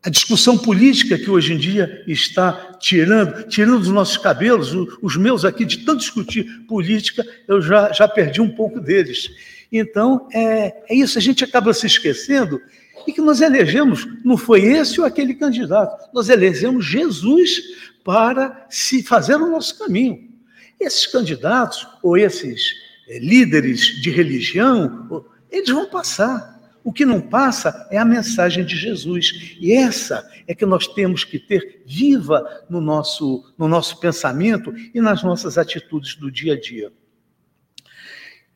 [0.04, 4.72] a discussão política que hoje em dia está tirando, tirando dos nossos cabelos,
[5.02, 9.28] os meus aqui, de tanto discutir política, eu já, já perdi um pouco deles.
[9.72, 12.60] Então, é, é isso, a gente acaba se esquecendo
[13.06, 17.60] e que nós elegemos, não foi esse ou aquele candidato, nós elegemos Jesus
[18.04, 20.28] para se fazer o nosso caminho.
[20.78, 22.74] Esses candidatos ou esses
[23.08, 26.52] é, líderes de religião, eles vão passar.
[26.84, 29.56] O que não passa é a mensagem de Jesus.
[29.60, 35.00] E essa é que nós temos que ter viva no nosso, no nosso pensamento e
[35.00, 36.92] nas nossas atitudes do dia a dia.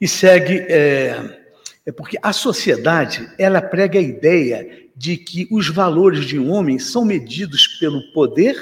[0.01, 0.59] E segue.
[0.68, 1.45] É,
[1.87, 6.78] é porque a sociedade, ela prega a ideia de que os valores de um homem
[6.78, 8.57] são medidos pelo poder,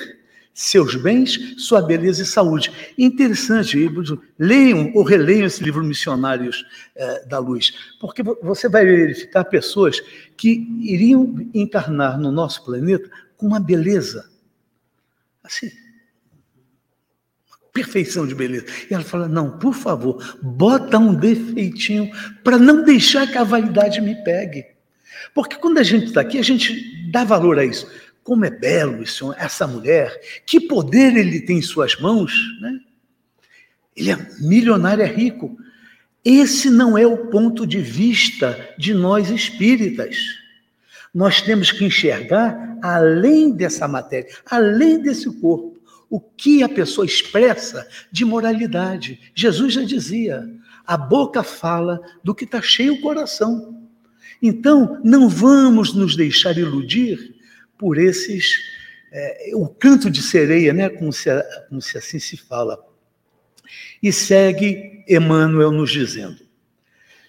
[0.52, 2.70] seus bens, sua beleza e saúde.
[2.96, 3.90] Interessante,
[4.38, 6.64] leiam ou releiam esse livro Missionários
[6.94, 10.00] eh, da Luz, porque você vai verificar pessoas
[10.36, 14.30] que iriam encarnar no nosso planeta com uma beleza
[15.44, 15.70] assim,
[17.74, 18.66] perfeição de beleza.
[18.88, 22.08] E ela fala: não, por favor, bota um defeitinho
[22.44, 24.64] para não deixar que a vaidade me pegue.
[25.34, 27.90] Porque quando a gente está aqui, a gente dá valor a isso.
[28.22, 32.78] Como é belo isso, essa mulher, que poder ele tem em suas mãos, né?
[33.94, 35.58] Ele é milionário, é rico.
[36.24, 40.16] Esse não é o ponto de vista de nós espíritas.
[41.12, 45.73] Nós temos que enxergar além dessa matéria, além desse corpo
[46.14, 49.18] o que a pessoa expressa de moralidade.
[49.34, 50.48] Jesus já dizia:
[50.86, 53.84] a boca fala do que está cheio o coração.
[54.40, 57.34] Então, não vamos nos deixar iludir
[57.76, 58.60] por esses.
[59.10, 61.28] É, o canto de sereia, né, como se,
[61.68, 62.78] como se assim se fala.
[64.00, 66.38] E segue Emmanuel nos dizendo: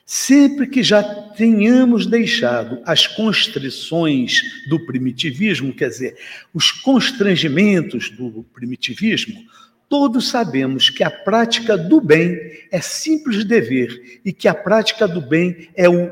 [0.07, 1.01] Sempre que já
[1.31, 6.15] tenhamos deixado as constrições do primitivismo, quer dizer,
[6.53, 9.43] os constrangimentos do primitivismo,
[9.89, 12.37] todos sabemos que a prática do bem
[12.71, 16.11] é simples dever e que a prática do bem é o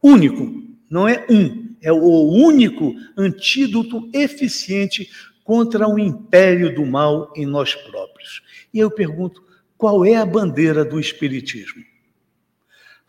[0.00, 5.10] único, não é um, é o único antídoto eficiente
[5.42, 8.40] contra o império do mal em nós próprios.
[8.72, 9.42] E eu pergunto,
[9.76, 11.82] qual é a bandeira do Espiritismo?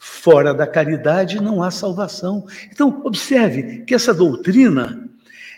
[0.05, 2.45] Fora da caridade não há salvação.
[2.69, 5.09] Então, observe que essa doutrina,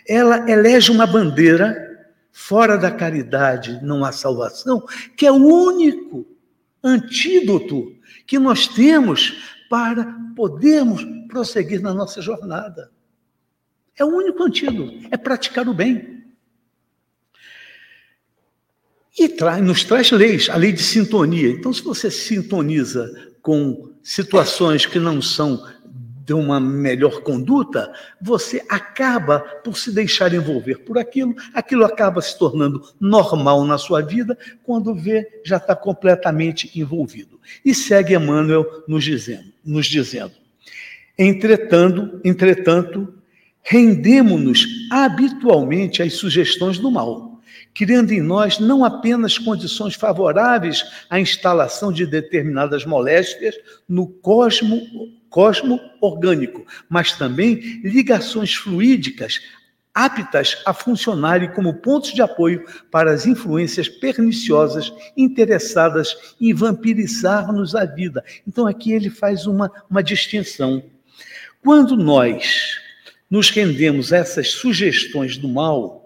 [0.08, 1.76] ela elege uma bandeira
[2.30, 4.86] fora da caridade não há salvação,
[5.16, 6.24] que é o único
[6.80, 7.92] antídoto
[8.24, 9.36] que nós temos
[9.68, 12.92] para podermos prosseguir na nossa jornada.
[13.98, 16.24] É o único antídoto, é praticar o bem.
[19.18, 19.28] E
[19.60, 21.48] nos traz leis, a lei de sintonia.
[21.48, 25.66] Então, se você sintoniza com situações que não são
[26.24, 32.36] de uma melhor conduta, você acaba por se deixar envolver por aquilo, aquilo acaba se
[32.38, 37.40] tornando normal na sua vida, quando vê, já está completamente envolvido.
[37.64, 40.32] E segue Emmanuel nos dizendo, nos dizendo
[41.18, 43.14] entretanto, entretanto,
[43.62, 47.25] rendemos-nos habitualmente às sugestões do mal
[47.76, 53.54] criando em nós não apenas condições favoráveis à instalação de determinadas moléstias
[53.86, 54.80] no cosmo,
[55.28, 59.40] cosmo orgânico, mas também ligações fluídicas
[59.94, 67.84] aptas a funcionarem como pontos de apoio para as influências perniciosas interessadas em vampirizar-nos a
[67.84, 68.24] vida.
[68.46, 70.82] Então, aqui ele faz uma, uma distinção.
[71.62, 72.78] Quando nós
[73.30, 76.05] nos rendemos a essas sugestões do mal,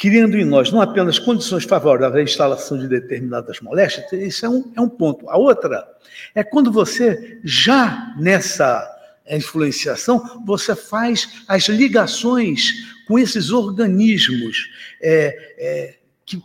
[0.00, 4.72] criando em nós não apenas condições favoráveis à instalação de determinadas moléstias, isso é um,
[4.74, 5.28] é um ponto.
[5.28, 5.86] A outra
[6.34, 8.82] é quando você, já nessa
[9.30, 14.70] influenciação, você faz as ligações com esses organismos
[15.02, 15.94] é, é,
[16.24, 16.42] que,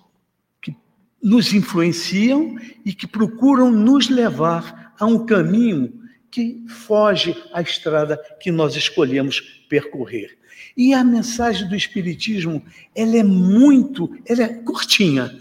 [0.61, 0.75] que
[1.23, 5.93] nos influenciam e que procuram nos levar a um caminho
[6.35, 10.37] que foge à estrada que nós escolhemos percorrer.
[10.75, 12.61] E a mensagem do Espiritismo,
[12.93, 15.33] ela é muito, ela é curtinha,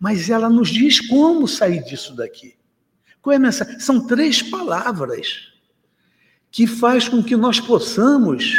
[0.00, 2.56] mas ela nos diz como sair disso daqui.
[3.22, 3.78] Qual é a mensagem?
[3.78, 5.52] São três palavras
[6.50, 8.52] que faz com que nós possamos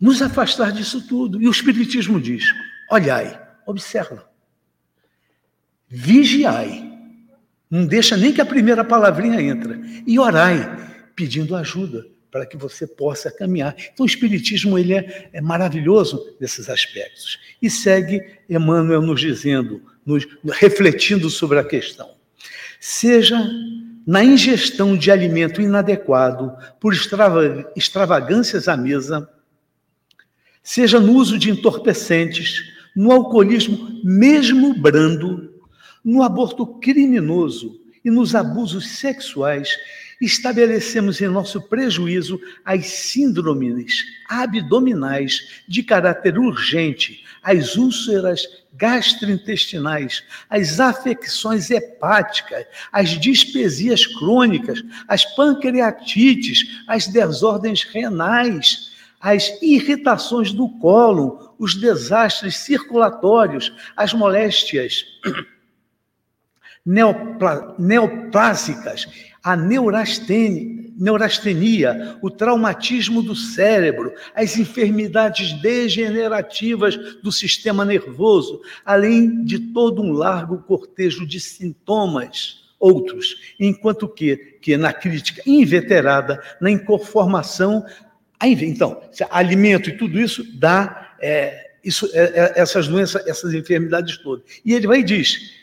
[0.00, 1.42] nos afastar disso tudo.
[1.42, 2.44] E o Espiritismo diz:
[2.90, 4.26] olhai, observa,
[5.86, 6.89] vigiai,
[7.70, 10.58] não deixa nem que a primeira palavrinha entre, e orai,
[11.14, 13.74] pedindo ajuda para que você possa caminhar.
[13.92, 17.38] Então, o Espiritismo ele é, é maravilhoso nesses aspectos.
[17.60, 22.10] E segue Emmanuel nos dizendo, nos, refletindo sobre a questão.
[22.78, 23.38] Seja
[24.06, 29.28] na ingestão de alimento inadequado por extrava, extravagâncias à mesa,
[30.62, 32.62] seja no uso de entorpecentes,
[32.96, 35.49] no alcoolismo mesmo brando,
[36.04, 39.68] no aborto criminoso e nos abusos sexuais
[40.20, 51.70] estabelecemos em nosso prejuízo as síndromes abdominais de caráter urgente, as úlceras gastrointestinais, as afecções
[51.70, 58.90] hepáticas, as dispesias crônicas, as pancreatites, as desordens renais,
[59.20, 65.04] as irritações do cólon, os desastres circulatórios, as moléstias
[66.86, 69.06] neoplásicas
[69.42, 79.58] a neurastenia, neurastenia, o traumatismo do cérebro, as enfermidades degenerativas do sistema nervoso, além de
[79.72, 87.84] todo um largo cortejo de sintomas outros, enquanto que, que na crítica inveterada, na inconformação,
[88.42, 94.44] então, alimento e tudo isso dá é, isso, é, é, essas doenças, essas enfermidades todas.
[94.64, 95.59] E ele vai e diz,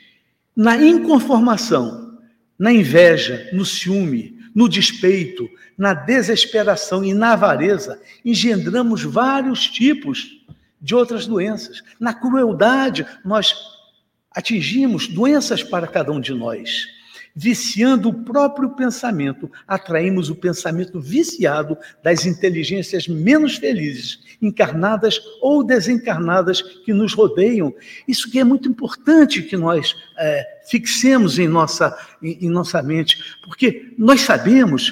[0.58, 2.18] na inconformação,
[2.58, 5.48] na inveja, no ciúme, no despeito,
[5.78, 10.44] na desesperação e na avareza, engendramos vários tipos
[10.82, 11.84] de outras doenças.
[12.00, 13.56] Na crueldade, nós
[14.32, 16.88] atingimos doenças para cada um de nós.
[17.40, 26.64] Viciando o próprio pensamento, atraímos o pensamento viciado das inteligências menos felizes, encarnadas ou desencarnadas
[26.64, 27.72] que nos rodeiam.
[28.08, 33.38] Isso que é muito importante que nós é, fixemos em nossa, em, em, nossa mente,
[33.44, 34.92] porque nós sabemos,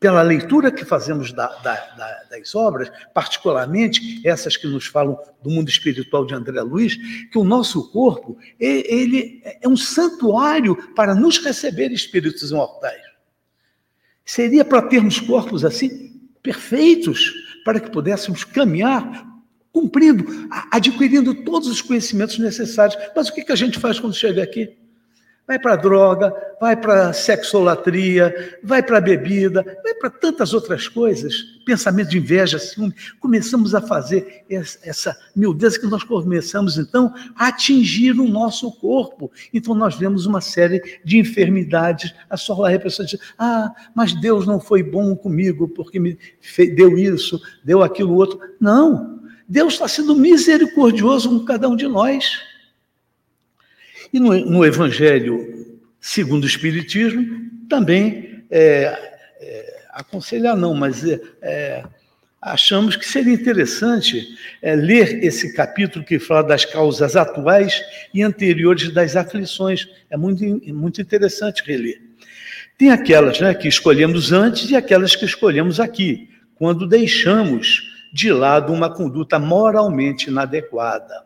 [0.00, 5.50] pela leitura que fazemos da, da, da, das obras, particularmente essas que nos falam do
[5.50, 6.96] mundo espiritual de André Luiz,
[7.30, 13.02] que o nosso corpo ele é um santuário para nos receber espíritos imortais.
[14.24, 17.32] Seria para termos corpos assim, perfeitos,
[17.64, 19.26] para que pudéssemos caminhar
[19.72, 20.24] cumprindo,
[20.70, 22.96] adquirindo todos os conhecimentos necessários.
[23.14, 24.74] Mas o que a gente faz quando chega aqui?
[25.46, 31.34] Vai para droga, vai para sexolatria, vai para bebida, vai para tantas outras coisas,
[31.64, 32.92] pensamento de inveja, ciúme.
[33.20, 34.44] Começamos a fazer
[34.82, 39.30] essa miudeza que nós começamos, então, a atingir o nosso corpo.
[39.54, 42.12] Então, nós vemos uma série de enfermidades.
[42.28, 46.18] A sua a pessoa diz, ah, mas Deus não foi bom comigo porque me
[46.74, 48.40] deu isso, deu aquilo outro.
[48.60, 52.55] Não, Deus está sendo misericordioso com cada um de nós.
[54.12, 55.56] E no, no Evangelho
[56.06, 58.96] segundo o Espiritismo, também é,
[59.40, 61.84] é, aconselhar não, mas é, é,
[62.40, 64.24] achamos que seria interessante
[64.62, 67.82] é, ler esse capítulo que fala das causas atuais
[68.14, 69.88] e anteriores das aflições.
[70.08, 72.00] É muito, muito interessante reler.
[72.78, 77.82] Tem aquelas né, que escolhemos antes e aquelas que escolhemos aqui, quando deixamos
[78.12, 81.25] de lado uma conduta moralmente inadequada.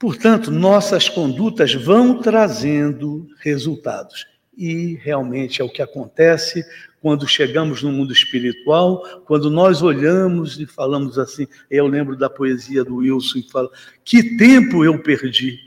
[0.00, 4.26] Portanto, nossas condutas vão trazendo resultados.
[4.56, 6.64] E realmente é o que acontece
[7.02, 11.46] quando chegamos no mundo espiritual, quando nós olhamos e falamos assim.
[11.70, 13.68] Eu lembro da poesia do Wilson que fala:
[14.02, 15.58] Que tempo eu perdi.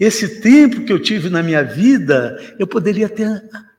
[0.00, 3.28] Esse tempo que eu tive na minha vida, eu poderia ter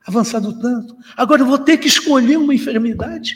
[0.06, 0.96] avançado tanto.
[1.16, 3.34] Agora eu vou ter que escolher uma enfermidade.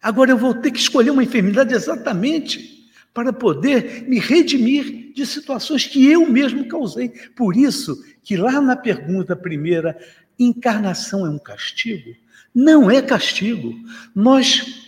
[0.00, 2.73] Agora eu vou ter que escolher uma enfermidade exatamente
[3.14, 7.10] para poder me redimir de situações que eu mesmo causei.
[7.36, 9.96] Por isso que lá na pergunta primeira,
[10.36, 12.10] encarnação é um castigo?
[12.52, 13.72] Não é castigo.
[14.12, 14.82] Nós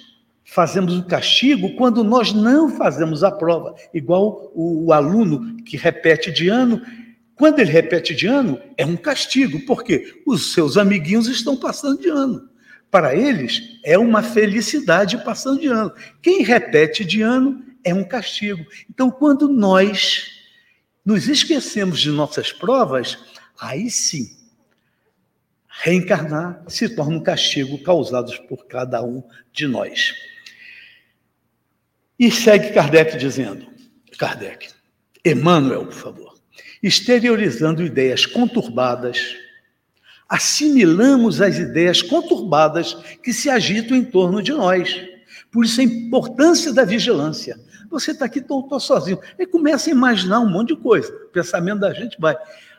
[0.44, 6.32] fazemos o castigo quando nós não fazemos a prova, igual o, o aluno que repete
[6.32, 6.82] de ano.
[7.36, 12.08] Quando ele repete de ano, é um castigo, porque os seus amiguinhos estão passando de
[12.08, 12.48] ano.
[12.90, 15.92] Para eles, é uma felicidade passando de ano.
[16.22, 18.66] Quem repete de ano é um castigo.
[18.90, 20.26] Então, quando nós
[21.04, 23.16] nos esquecemos de nossas provas,
[23.58, 24.36] aí sim,
[25.68, 29.22] reencarnar se torna um castigo causado por cada um
[29.52, 30.14] de nós.
[32.18, 33.64] E segue Kardec dizendo:
[34.18, 34.68] Kardec,
[35.24, 36.34] Emmanuel, por favor,
[36.82, 39.36] exteriorizando ideias conturbadas,
[40.28, 45.06] assimilamos as ideias conturbadas que se agitam em torno de nós.
[45.52, 47.56] Por isso a importância da vigilância.
[47.90, 49.18] Você está aqui, estou sozinho.
[49.38, 51.12] E começa a imaginar um monte de coisa.
[51.12, 52.36] O pensamento da gente vai.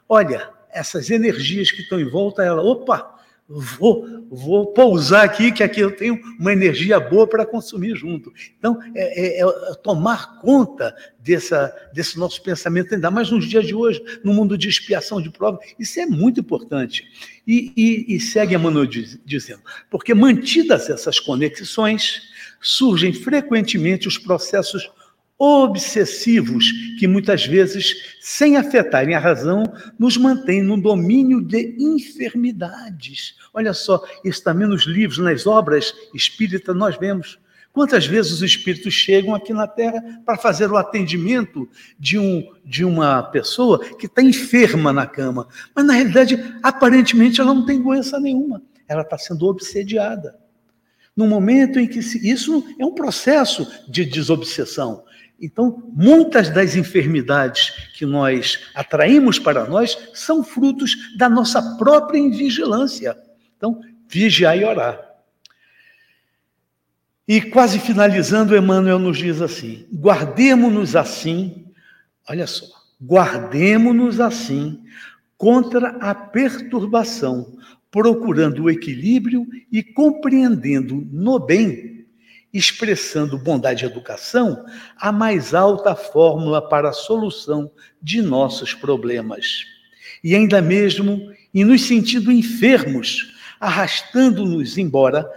[0.08, 3.18] Olha, essas energias que estão em volta, ela, opa,
[3.49, 8.32] vou, vou pousar aqui, que aqui eu tenho uma energia boa para consumir junto.
[8.58, 13.74] Então, é, é, é, tomar conta dessa, desse nosso pensamento, ainda mais nos dias de
[13.74, 17.05] hoje, no mundo de expiação de prova, isso é muito importante.
[17.47, 18.88] E, e, e segue a Manoel
[19.26, 22.24] dizendo, porque mantidas essas conexões,
[22.60, 24.89] surgem frequentemente os processos
[25.39, 29.63] obsessivos que muitas vezes, sem afetarem a razão,
[29.97, 33.35] nos mantêm no domínio de enfermidades.
[33.53, 37.39] Olha só, isso também nos livros, nas obras espíritas, nós vemos.
[37.71, 41.69] Quantas vezes os espíritos chegam aqui na Terra para fazer o atendimento
[41.99, 47.53] de, um, de uma pessoa que está enferma na cama, mas na realidade, aparentemente, ela
[47.53, 50.39] não tem doença nenhuma, ela está sendo obsediada.
[51.15, 55.03] No momento em que se, isso é um processo de desobsessão,
[55.39, 63.15] então, muitas das enfermidades que nós atraímos para nós são frutos da nossa própria invigilância.
[63.55, 64.99] Então, vigiar e orar.
[67.27, 71.65] E quase finalizando, Emmanuel nos diz assim: guardemos-nos assim,
[72.27, 72.65] olha só,
[73.01, 74.81] guardemos-nos assim
[75.38, 77.57] contra a perturbação,
[77.91, 81.96] procurando o equilíbrio e compreendendo no bem
[82.58, 84.66] expressando bondade e educação,
[84.97, 89.66] a mais alta fórmula para a solução de nossos problemas.
[90.24, 95.30] E ainda mesmo em nos sentindo enfermos, arrastando-nos embora,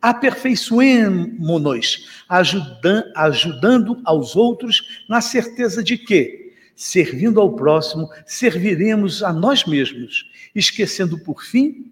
[0.00, 9.64] aperfeiçoemos-nos, ajudando, ajudando aos outros na certeza de que, servindo ao próximo, serviremos a nós
[9.64, 11.90] mesmos, esquecendo por fim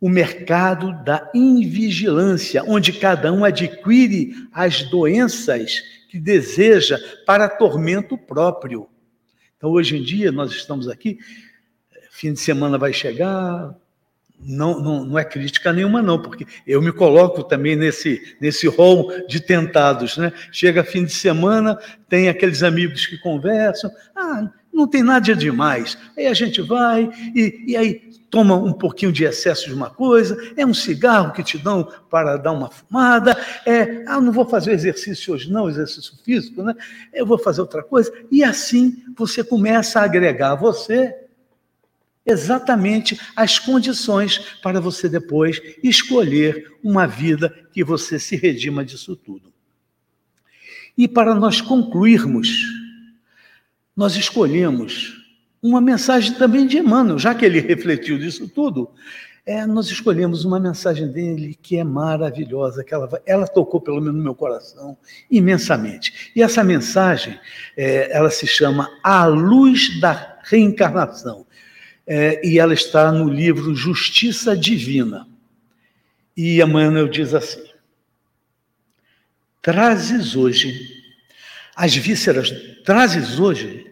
[0.00, 8.88] o mercado da invigilância, onde cada um adquire as doenças que deseja para tormento próprio.
[9.56, 11.18] Então, hoje em dia, nós estamos aqui,
[12.10, 13.74] fim de semana vai chegar,
[14.42, 19.12] não, não, não é crítica nenhuma, não, porque eu me coloco também nesse, nesse rol
[19.26, 20.16] de tentados.
[20.16, 20.32] Né?
[20.50, 21.78] Chega fim de semana,
[22.08, 24.50] tem aqueles amigos que conversam, ah,
[24.80, 25.96] não tem nada demais.
[26.16, 30.38] Aí a gente vai e, e aí toma um pouquinho de excesso de uma coisa,
[30.56, 34.72] é um cigarro que te dão para dar uma fumada, é, ah, não vou fazer
[34.72, 36.74] exercício hoje não, exercício físico, né?
[37.12, 38.12] Eu vou fazer outra coisa.
[38.30, 41.14] E assim você começa a agregar a você
[42.24, 49.52] exatamente as condições para você depois escolher uma vida que você se redima disso tudo.
[50.96, 52.79] E para nós concluirmos,
[54.00, 55.12] nós escolhemos
[55.62, 58.90] uma mensagem também de Emmanuel, já que ele refletiu disso tudo.
[59.44, 64.16] É, nós escolhemos uma mensagem dele que é maravilhosa, que ela, ela tocou pelo menos
[64.16, 64.96] no meu coração
[65.30, 66.32] imensamente.
[66.34, 67.38] E essa mensagem,
[67.76, 71.46] é, ela se chama A Luz da Reencarnação
[72.06, 75.28] é, e ela está no livro Justiça Divina.
[76.34, 77.64] E Emmanuel diz assim:
[79.60, 81.00] Trazes hoje
[81.80, 82.50] as vísceras,
[82.84, 83.89] trazes hoje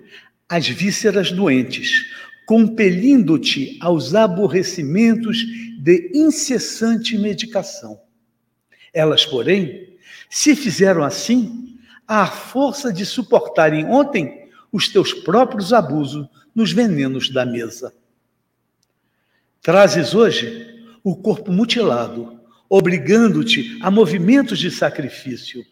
[0.49, 2.07] as vísceras doentes,
[2.47, 5.45] compelindo-te aos aborrecimentos
[5.79, 8.01] de incessante medicação.
[8.93, 9.99] Elas, porém,
[10.31, 17.45] se fizeram assim, à força de suportarem ontem os teus próprios abusos nos venenos da
[17.45, 17.95] mesa.
[19.61, 20.67] Trazes hoje
[21.05, 25.65] o corpo mutilado, obrigando-te a movimentos de sacrifício.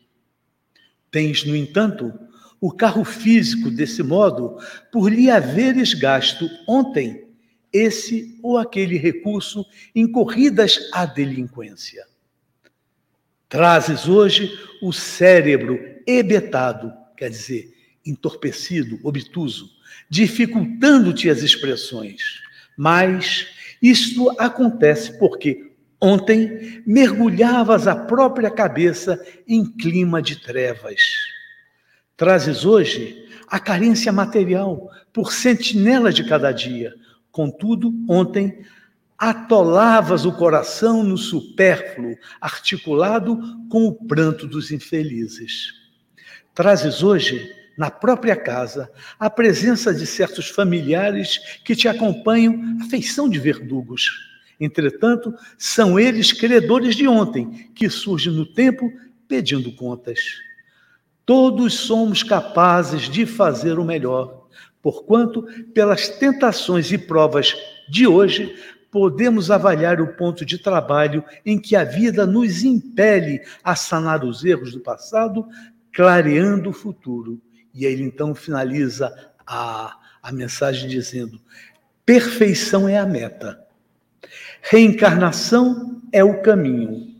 [1.10, 2.12] Tens, no entanto,
[2.60, 4.58] o carro físico desse modo
[4.90, 7.26] por lhe haveres gasto ontem
[7.72, 12.04] esse ou aquele recurso em corridas à delinquência.
[13.48, 14.50] Trazes hoje
[14.82, 17.72] o cérebro hebetado, quer dizer,
[18.04, 19.70] entorpecido, obtuso,
[20.08, 22.40] dificultando-te as expressões,
[22.76, 23.48] mas
[23.82, 31.35] isto acontece porque ontem mergulhavas a própria cabeça em clima de trevas.
[32.16, 36.94] Trazes hoje a carência material por sentinela de cada dia.
[37.30, 38.64] Contudo, ontem
[39.18, 43.38] atolavas o coração no supérfluo, articulado
[43.68, 45.74] com o pranto dos infelizes.
[46.54, 53.28] Trazes hoje na própria casa, a presença de certos familiares que te acompanham a feição
[53.28, 54.10] de verdugos.
[54.58, 58.90] Entretanto, são eles credores de ontem, que surgem no tempo
[59.28, 60.18] pedindo contas.
[61.26, 64.46] Todos somos capazes de fazer o melhor,
[64.80, 65.42] porquanto,
[65.74, 67.52] pelas tentações e provas
[67.88, 68.54] de hoje,
[68.92, 74.44] podemos avaliar o ponto de trabalho em que a vida nos impele a sanar os
[74.44, 75.44] erros do passado,
[75.92, 77.42] clareando o futuro.
[77.74, 79.12] E ele então finaliza
[79.44, 81.40] a, a mensagem dizendo:
[82.04, 83.60] perfeição é a meta,
[84.62, 87.15] reencarnação é o caminho.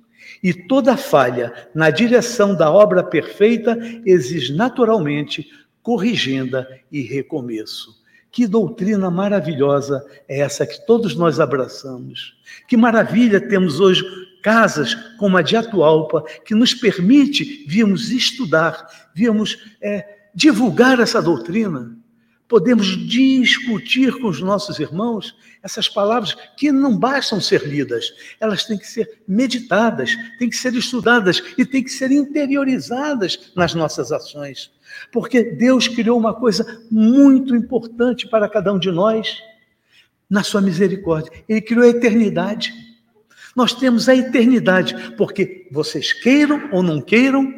[0.47, 5.45] E toda falha na direção da obra perfeita exige naturalmente
[5.83, 8.01] corrigenda e recomeço.
[8.31, 12.39] Que doutrina maravilhosa é essa que todos nós abraçamos.
[12.69, 14.05] Que maravilha temos hoje
[14.41, 21.99] casas como a de Atualpa, que nos permite virmos estudar, virmos é, divulgar essa doutrina,
[22.49, 28.79] podemos discutir com os nossos irmãos essas palavras que não bastam ser lidas, elas têm
[28.79, 34.71] que ser meditadas, têm que ser estudadas e têm que ser interiorizadas nas nossas ações.
[35.13, 39.43] Porque Deus criou uma coisa muito importante para cada um de nós,
[40.31, 41.33] na sua misericórdia.
[41.49, 42.73] Ele criou a eternidade.
[43.55, 47.55] Nós temos a eternidade, porque vocês queiram ou não queiram,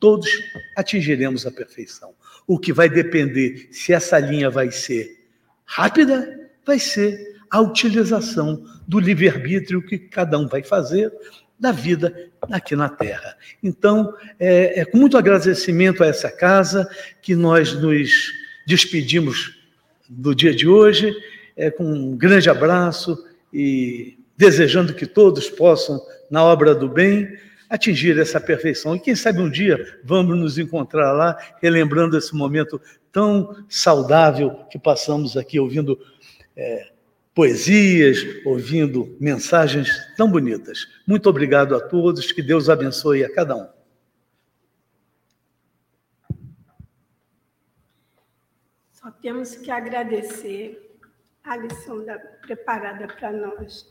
[0.00, 0.28] todos
[0.76, 2.12] atingiremos a perfeição.
[2.46, 5.18] O que vai depender se essa linha vai ser
[5.64, 11.12] rápida, vai ser a utilização do livre-arbítrio que cada um vai fazer
[11.58, 13.36] da vida aqui na Terra.
[13.62, 16.88] Então, é, é com muito agradecimento a essa casa
[17.20, 18.32] que nós nos
[18.66, 19.58] despedimos
[20.08, 21.14] do dia de hoje,
[21.56, 23.16] é, com um grande abraço
[23.52, 27.28] e desejando que todos possam, na obra do bem,
[27.72, 28.94] atingir essa perfeição.
[28.94, 32.78] E quem sabe um dia vamos nos encontrar lá, relembrando esse momento
[33.10, 35.98] tão saudável que passamos aqui, ouvindo
[36.54, 36.92] é,
[37.34, 40.86] poesias, ouvindo mensagens tão bonitas.
[41.06, 43.66] Muito obrigado a todos, que Deus abençoe a cada um.
[48.92, 50.94] Só temos que agradecer
[51.42, 53.90] a lição da, preparada para nós.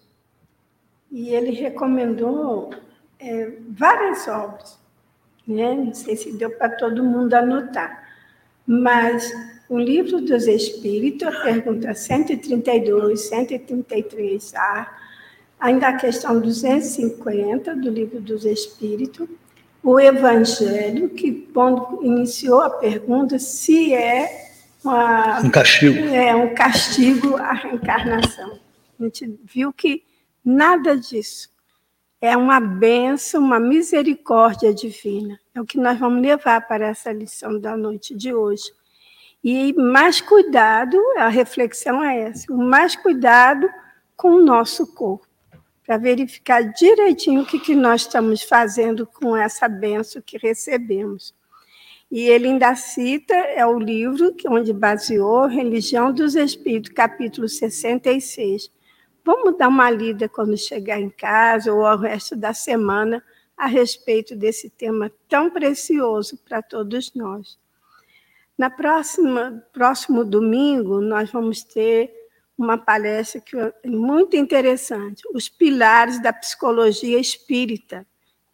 [1.11, 2.69] E ele recomendou
[3.21, 4.79] é, várias obras.
[5.47, 5.73] Né?
[5.73, 8.03] Não sei se deu para todo mundo anotar.
[8.65, 9.31] Mas
[9.69, 14.87] o livro dos Espíritos, a pergunta 132, 133A,
[15.59, 19.27] ainda a questão 250 do livro dos Espíritos,
[19.83, 24.51] o Evangelho, que quando iniciou a pergunta se é
[24.83, 25.97] uma, um castigo.
[25.97, 28.59] É, um castigo à reencarnação.
[28.99, 30.03] A gente viu que
[30.43, 31.49] nada disso.
[32.21, 35.39] É uma benção, uma misericórdia divina.
[35.55, 38.71] É o que nós vamos levar para essa lição da noite de hoje.
[39.43, 43.67] E mais cuidado, a reflexão é essa, o mais cuidado
[44.15, 45.27] com o nosso corpo,
[45.83, 51.33] para verificar direitinho o que, que nós estamos fazendo com essa benção que recebemos.
[52.11, 58.69] E ele ainda cita, é o livro onde baseou Religião dos Espíritos, capítulo 66.
[59.23, 63.23] Vamos dar uma lida quando chegar em casa ou ao resto da semana
[63.55, 67.59] a respeito desse tema tão precioso para todos nós.
[68.57, 72.11] Na próxima próximo domingo nós vamos ter
[72.57, 78.05] uma palestra que é muito interessante, os pilares da psicologia espírita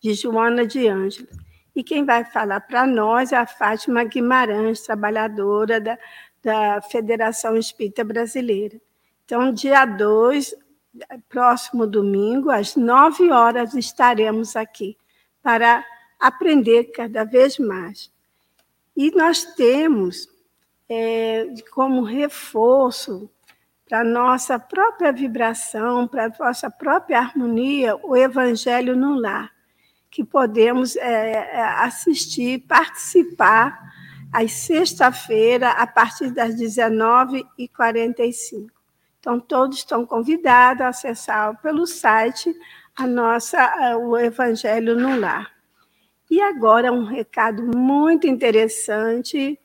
[0.02, 1.28] de Joana de Ângela.
[1.76, 5.98] E quem vai falar para nós é a Fátima Guimarães, trabalhadora da,
[6.42, 8.80] da Federação Espírita Brasileira.
[9.28, 10.56] Então, dia 2,
[11.28, 14.96] próximo domingo, às 9 horas, estaremos aqui
[15.44, 15.84] para
[16.18, 18.10] aprender cada vez mais.
[18.96, 20.30] E nós temos,
[20.88, 23.30] é, como reforço
[23.90, 29.52] para nossa própria vibração, para nossa própria harmonia, o Evangelho no Lar
[30.10, 33.78] que podemos é, é, assistir, participar
[34.32, 38.77] às sexta-feira, a partir das 19h45.
[39.28, 42.56] Então, todos estão convidados a acessar pelo site
[42.96, 45.52] a nossa, o Evangelho no Lar.
[46.32, 49.60] E agora um recado muito interessante,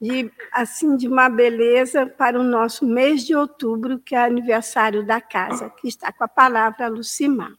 [0.00, 5.20] de, assim, de uma beleza para o nosso mês de outubro, que é aniversário da
[5.20, 7.52] casa, que está com a palavra Lucimar.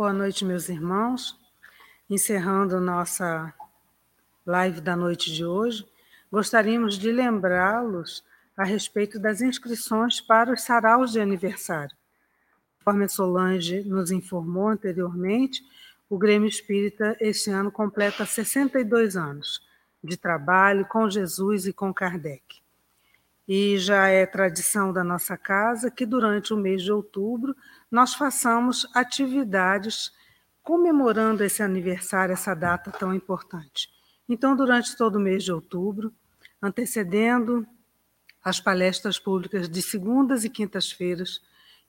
[0.00, 1.38] Boa noite, meus irmãos.
[2.08, 3.52] Encerrando nossa
[4.46, 5.86] live da noite de hoje,
[6.32, 8.24] gostaríamos de lembrá-los
[8.56, 11.94] a respeito das inscrições para os saraus de aniversário.
[12.78, 15.62] Conforme a Solange nos informou anteriormente,
[16.08, 19.62] o Grêmio Espírita este ano completa 62 anos
[20.02, 22.42] de trabalho com Jesus e com Kardec.
[23.46, 27.54] E já é tradição da nossa casa que durante o mês de outubro
[27.90, 30.12] nós façamos atividades
[30.62, 33.88] comemorando esse aniversário, essa data tão importante.
[34.28, 36.12] Então, durante todo o mês de outubro,
[36.62, 37.66] antecedendo
[38.42, 41.40] as palestras públicas de segundas e quintas-feiras,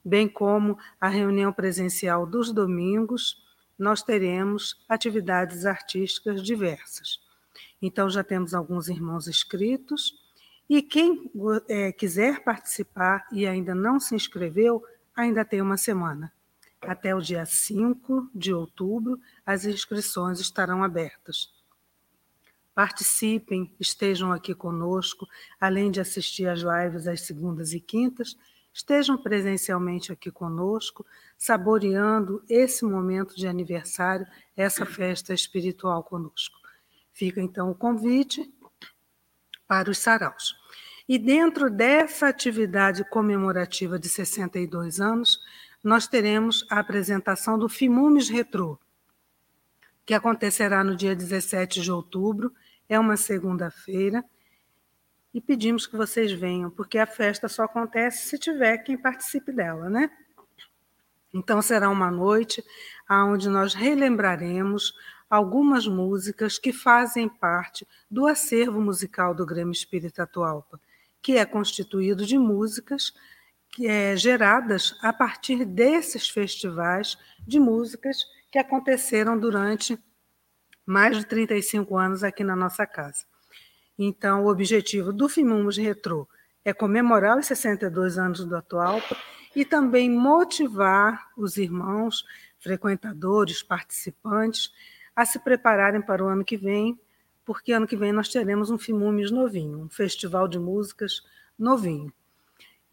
[0.04, 3.46] bem como a reunião presencial dos domingos,
[3.78, 7.20] nós teremos atividades artísticas diversas.
[7.82, 10.20] Então, já temos alguns irmãos inscritos,
[10.70, 11.30] e quem
[11.68, 14.84] é, quiser participar e ainda não se inscreveu,
[15.22, 16.32] ainda tem uma semana.
[16.82, 21.54] Até o dia 5 de outubro, as inscrições estarão abertas.
[22.74, 25.28] Participem, estejam aqui conosco,
[25.60, 28.38] além de assistir às lives às segundas e quintas,
[28.74, 31.06] estejam presencialmente aqui conosco,
[31.38, 36.58] saboreando esse momento de aniversário, essa festa espiritual conosco.
[37.14, 38.52] Fica então o convite
[39.68, 40.61] para os saraus.
[41.12, 45.42] E dentro dessa atividade comemorativa de 62 anos,
[45.84, 48.80] nós teremos a apresentação do Fimumes Retro,
[50.06, 52.54] que acontecerá no dia 17 de outubro,
[52.88, 54.24] é uma segunda-feira,
[55.34, 59.90] e pedimos que vocês venham, porque a festa só acontece se tiver quem participe dela,
[59.90, 60.10] né?
[61.34, 62.64] Então será uma noite
[63.10, 64.94] onde nós relembraremos
[65.30, 70.80] algumas músicas que fazem parte do acervo musical do Grêmio Espírita Atualpa
[71.22, 73.14] que é constituído de músicas
[73.72, 77.18] que é geradas a partir desses festivais
[77.48, 79.98] de músicas que aconteceram durante
[80.86, 83.26] mais de 35 anos aqui na nossa casa.
[83.98, 86.28] Então, o objetivo do Fimumos Retro
[86.66, 89.02] é comemorar os 62 anos do atual
[89.56, 92.26] e também motivar os irmãos,
[92.60, 94.72] frequentadores, participantes
[95.16, 97.00] a se prepararem para o ano que vem
[97.54, 101.22] porque ano que vem nós teremos um Fimumes novinho, um festival de músicas
[101.60, 102.12] novinho.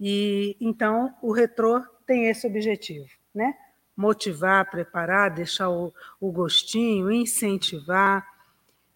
[0.00, 3.54] E então o retrô tem esse objetivo, né?
[3.96, 8.26] Motivar, preparar, deixar o, o gostinho, incentivar.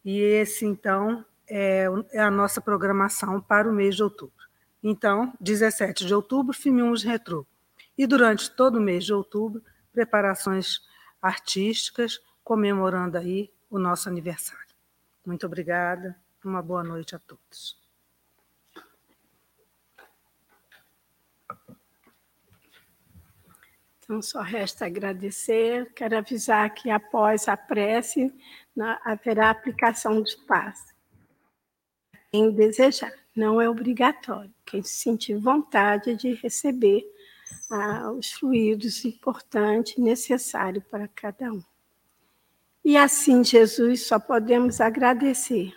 [0.05, 4.45] E esse então é, é a nossa programação para o mês de outubro.
[4.83, 7.47] Então, 17 de outubro, Fimumes Retrô.
[7.97, 10.81] E durante todo o mês de outubro, preparações
[11.21, 14.72] artísticas comemorando aí o nosso aniversário.
[15.25, 16.17] Muito obrigada.
[16.45, 17.81] Uma boa noite a todos.
[23.99, 25.93] Então, só resta agradecer.
[25.95, 28.35] Quero avisar que após a prece
[29.05, 30.93] haverá aplicação dos passos.
[32.31, 34.53] Quem desejar, não é obrigatório.
[34.67, 37.05] Quem sentir vontade de receber
[37.71, 41.63] ah, os fluidos importantes necessários para cada um.
[42.85, 45.73] E assim, Jesus, só podemos agradecer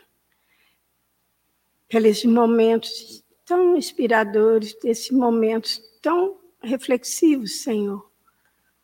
[1.88, 8.10] pelos momentos tão inspiradores, desses momentos tão reflexivos, Senhor,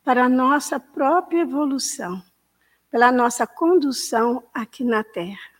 [0.04, 2.22] para a nossa própria evolução,
[2.90, 5.52] pela nossa condução aqui na Terra.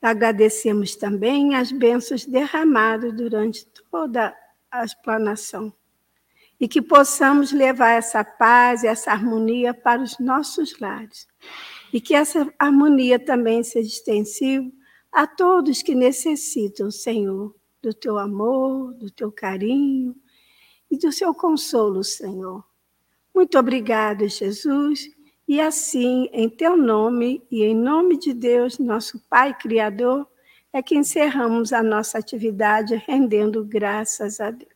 [0.00, 4.36] Agradecemos também as bênçãos derramadas durante toda
[4.70, 5.72] a explanação
[6.60, 11.26] e que possamos levar essa paz e essa harmonia para os nossos lares.
[11.92, 14.70] E que essa harmonia também seja extensiva
[15.12, 20.14] a todos que necessitam, Senhor, do teu amor, do teu carinho
[20.90, 22.64] e do seu consolo, Senhor.
[23.34, 25.08] Muito obrigado, Jesus.
[25.48, 30.26] E assim, em teu nome e em nome de Deus, nosso Pai Criador,
[30.72, 34.75] é que encerramos a nossa atividade rendendo graças a Deus.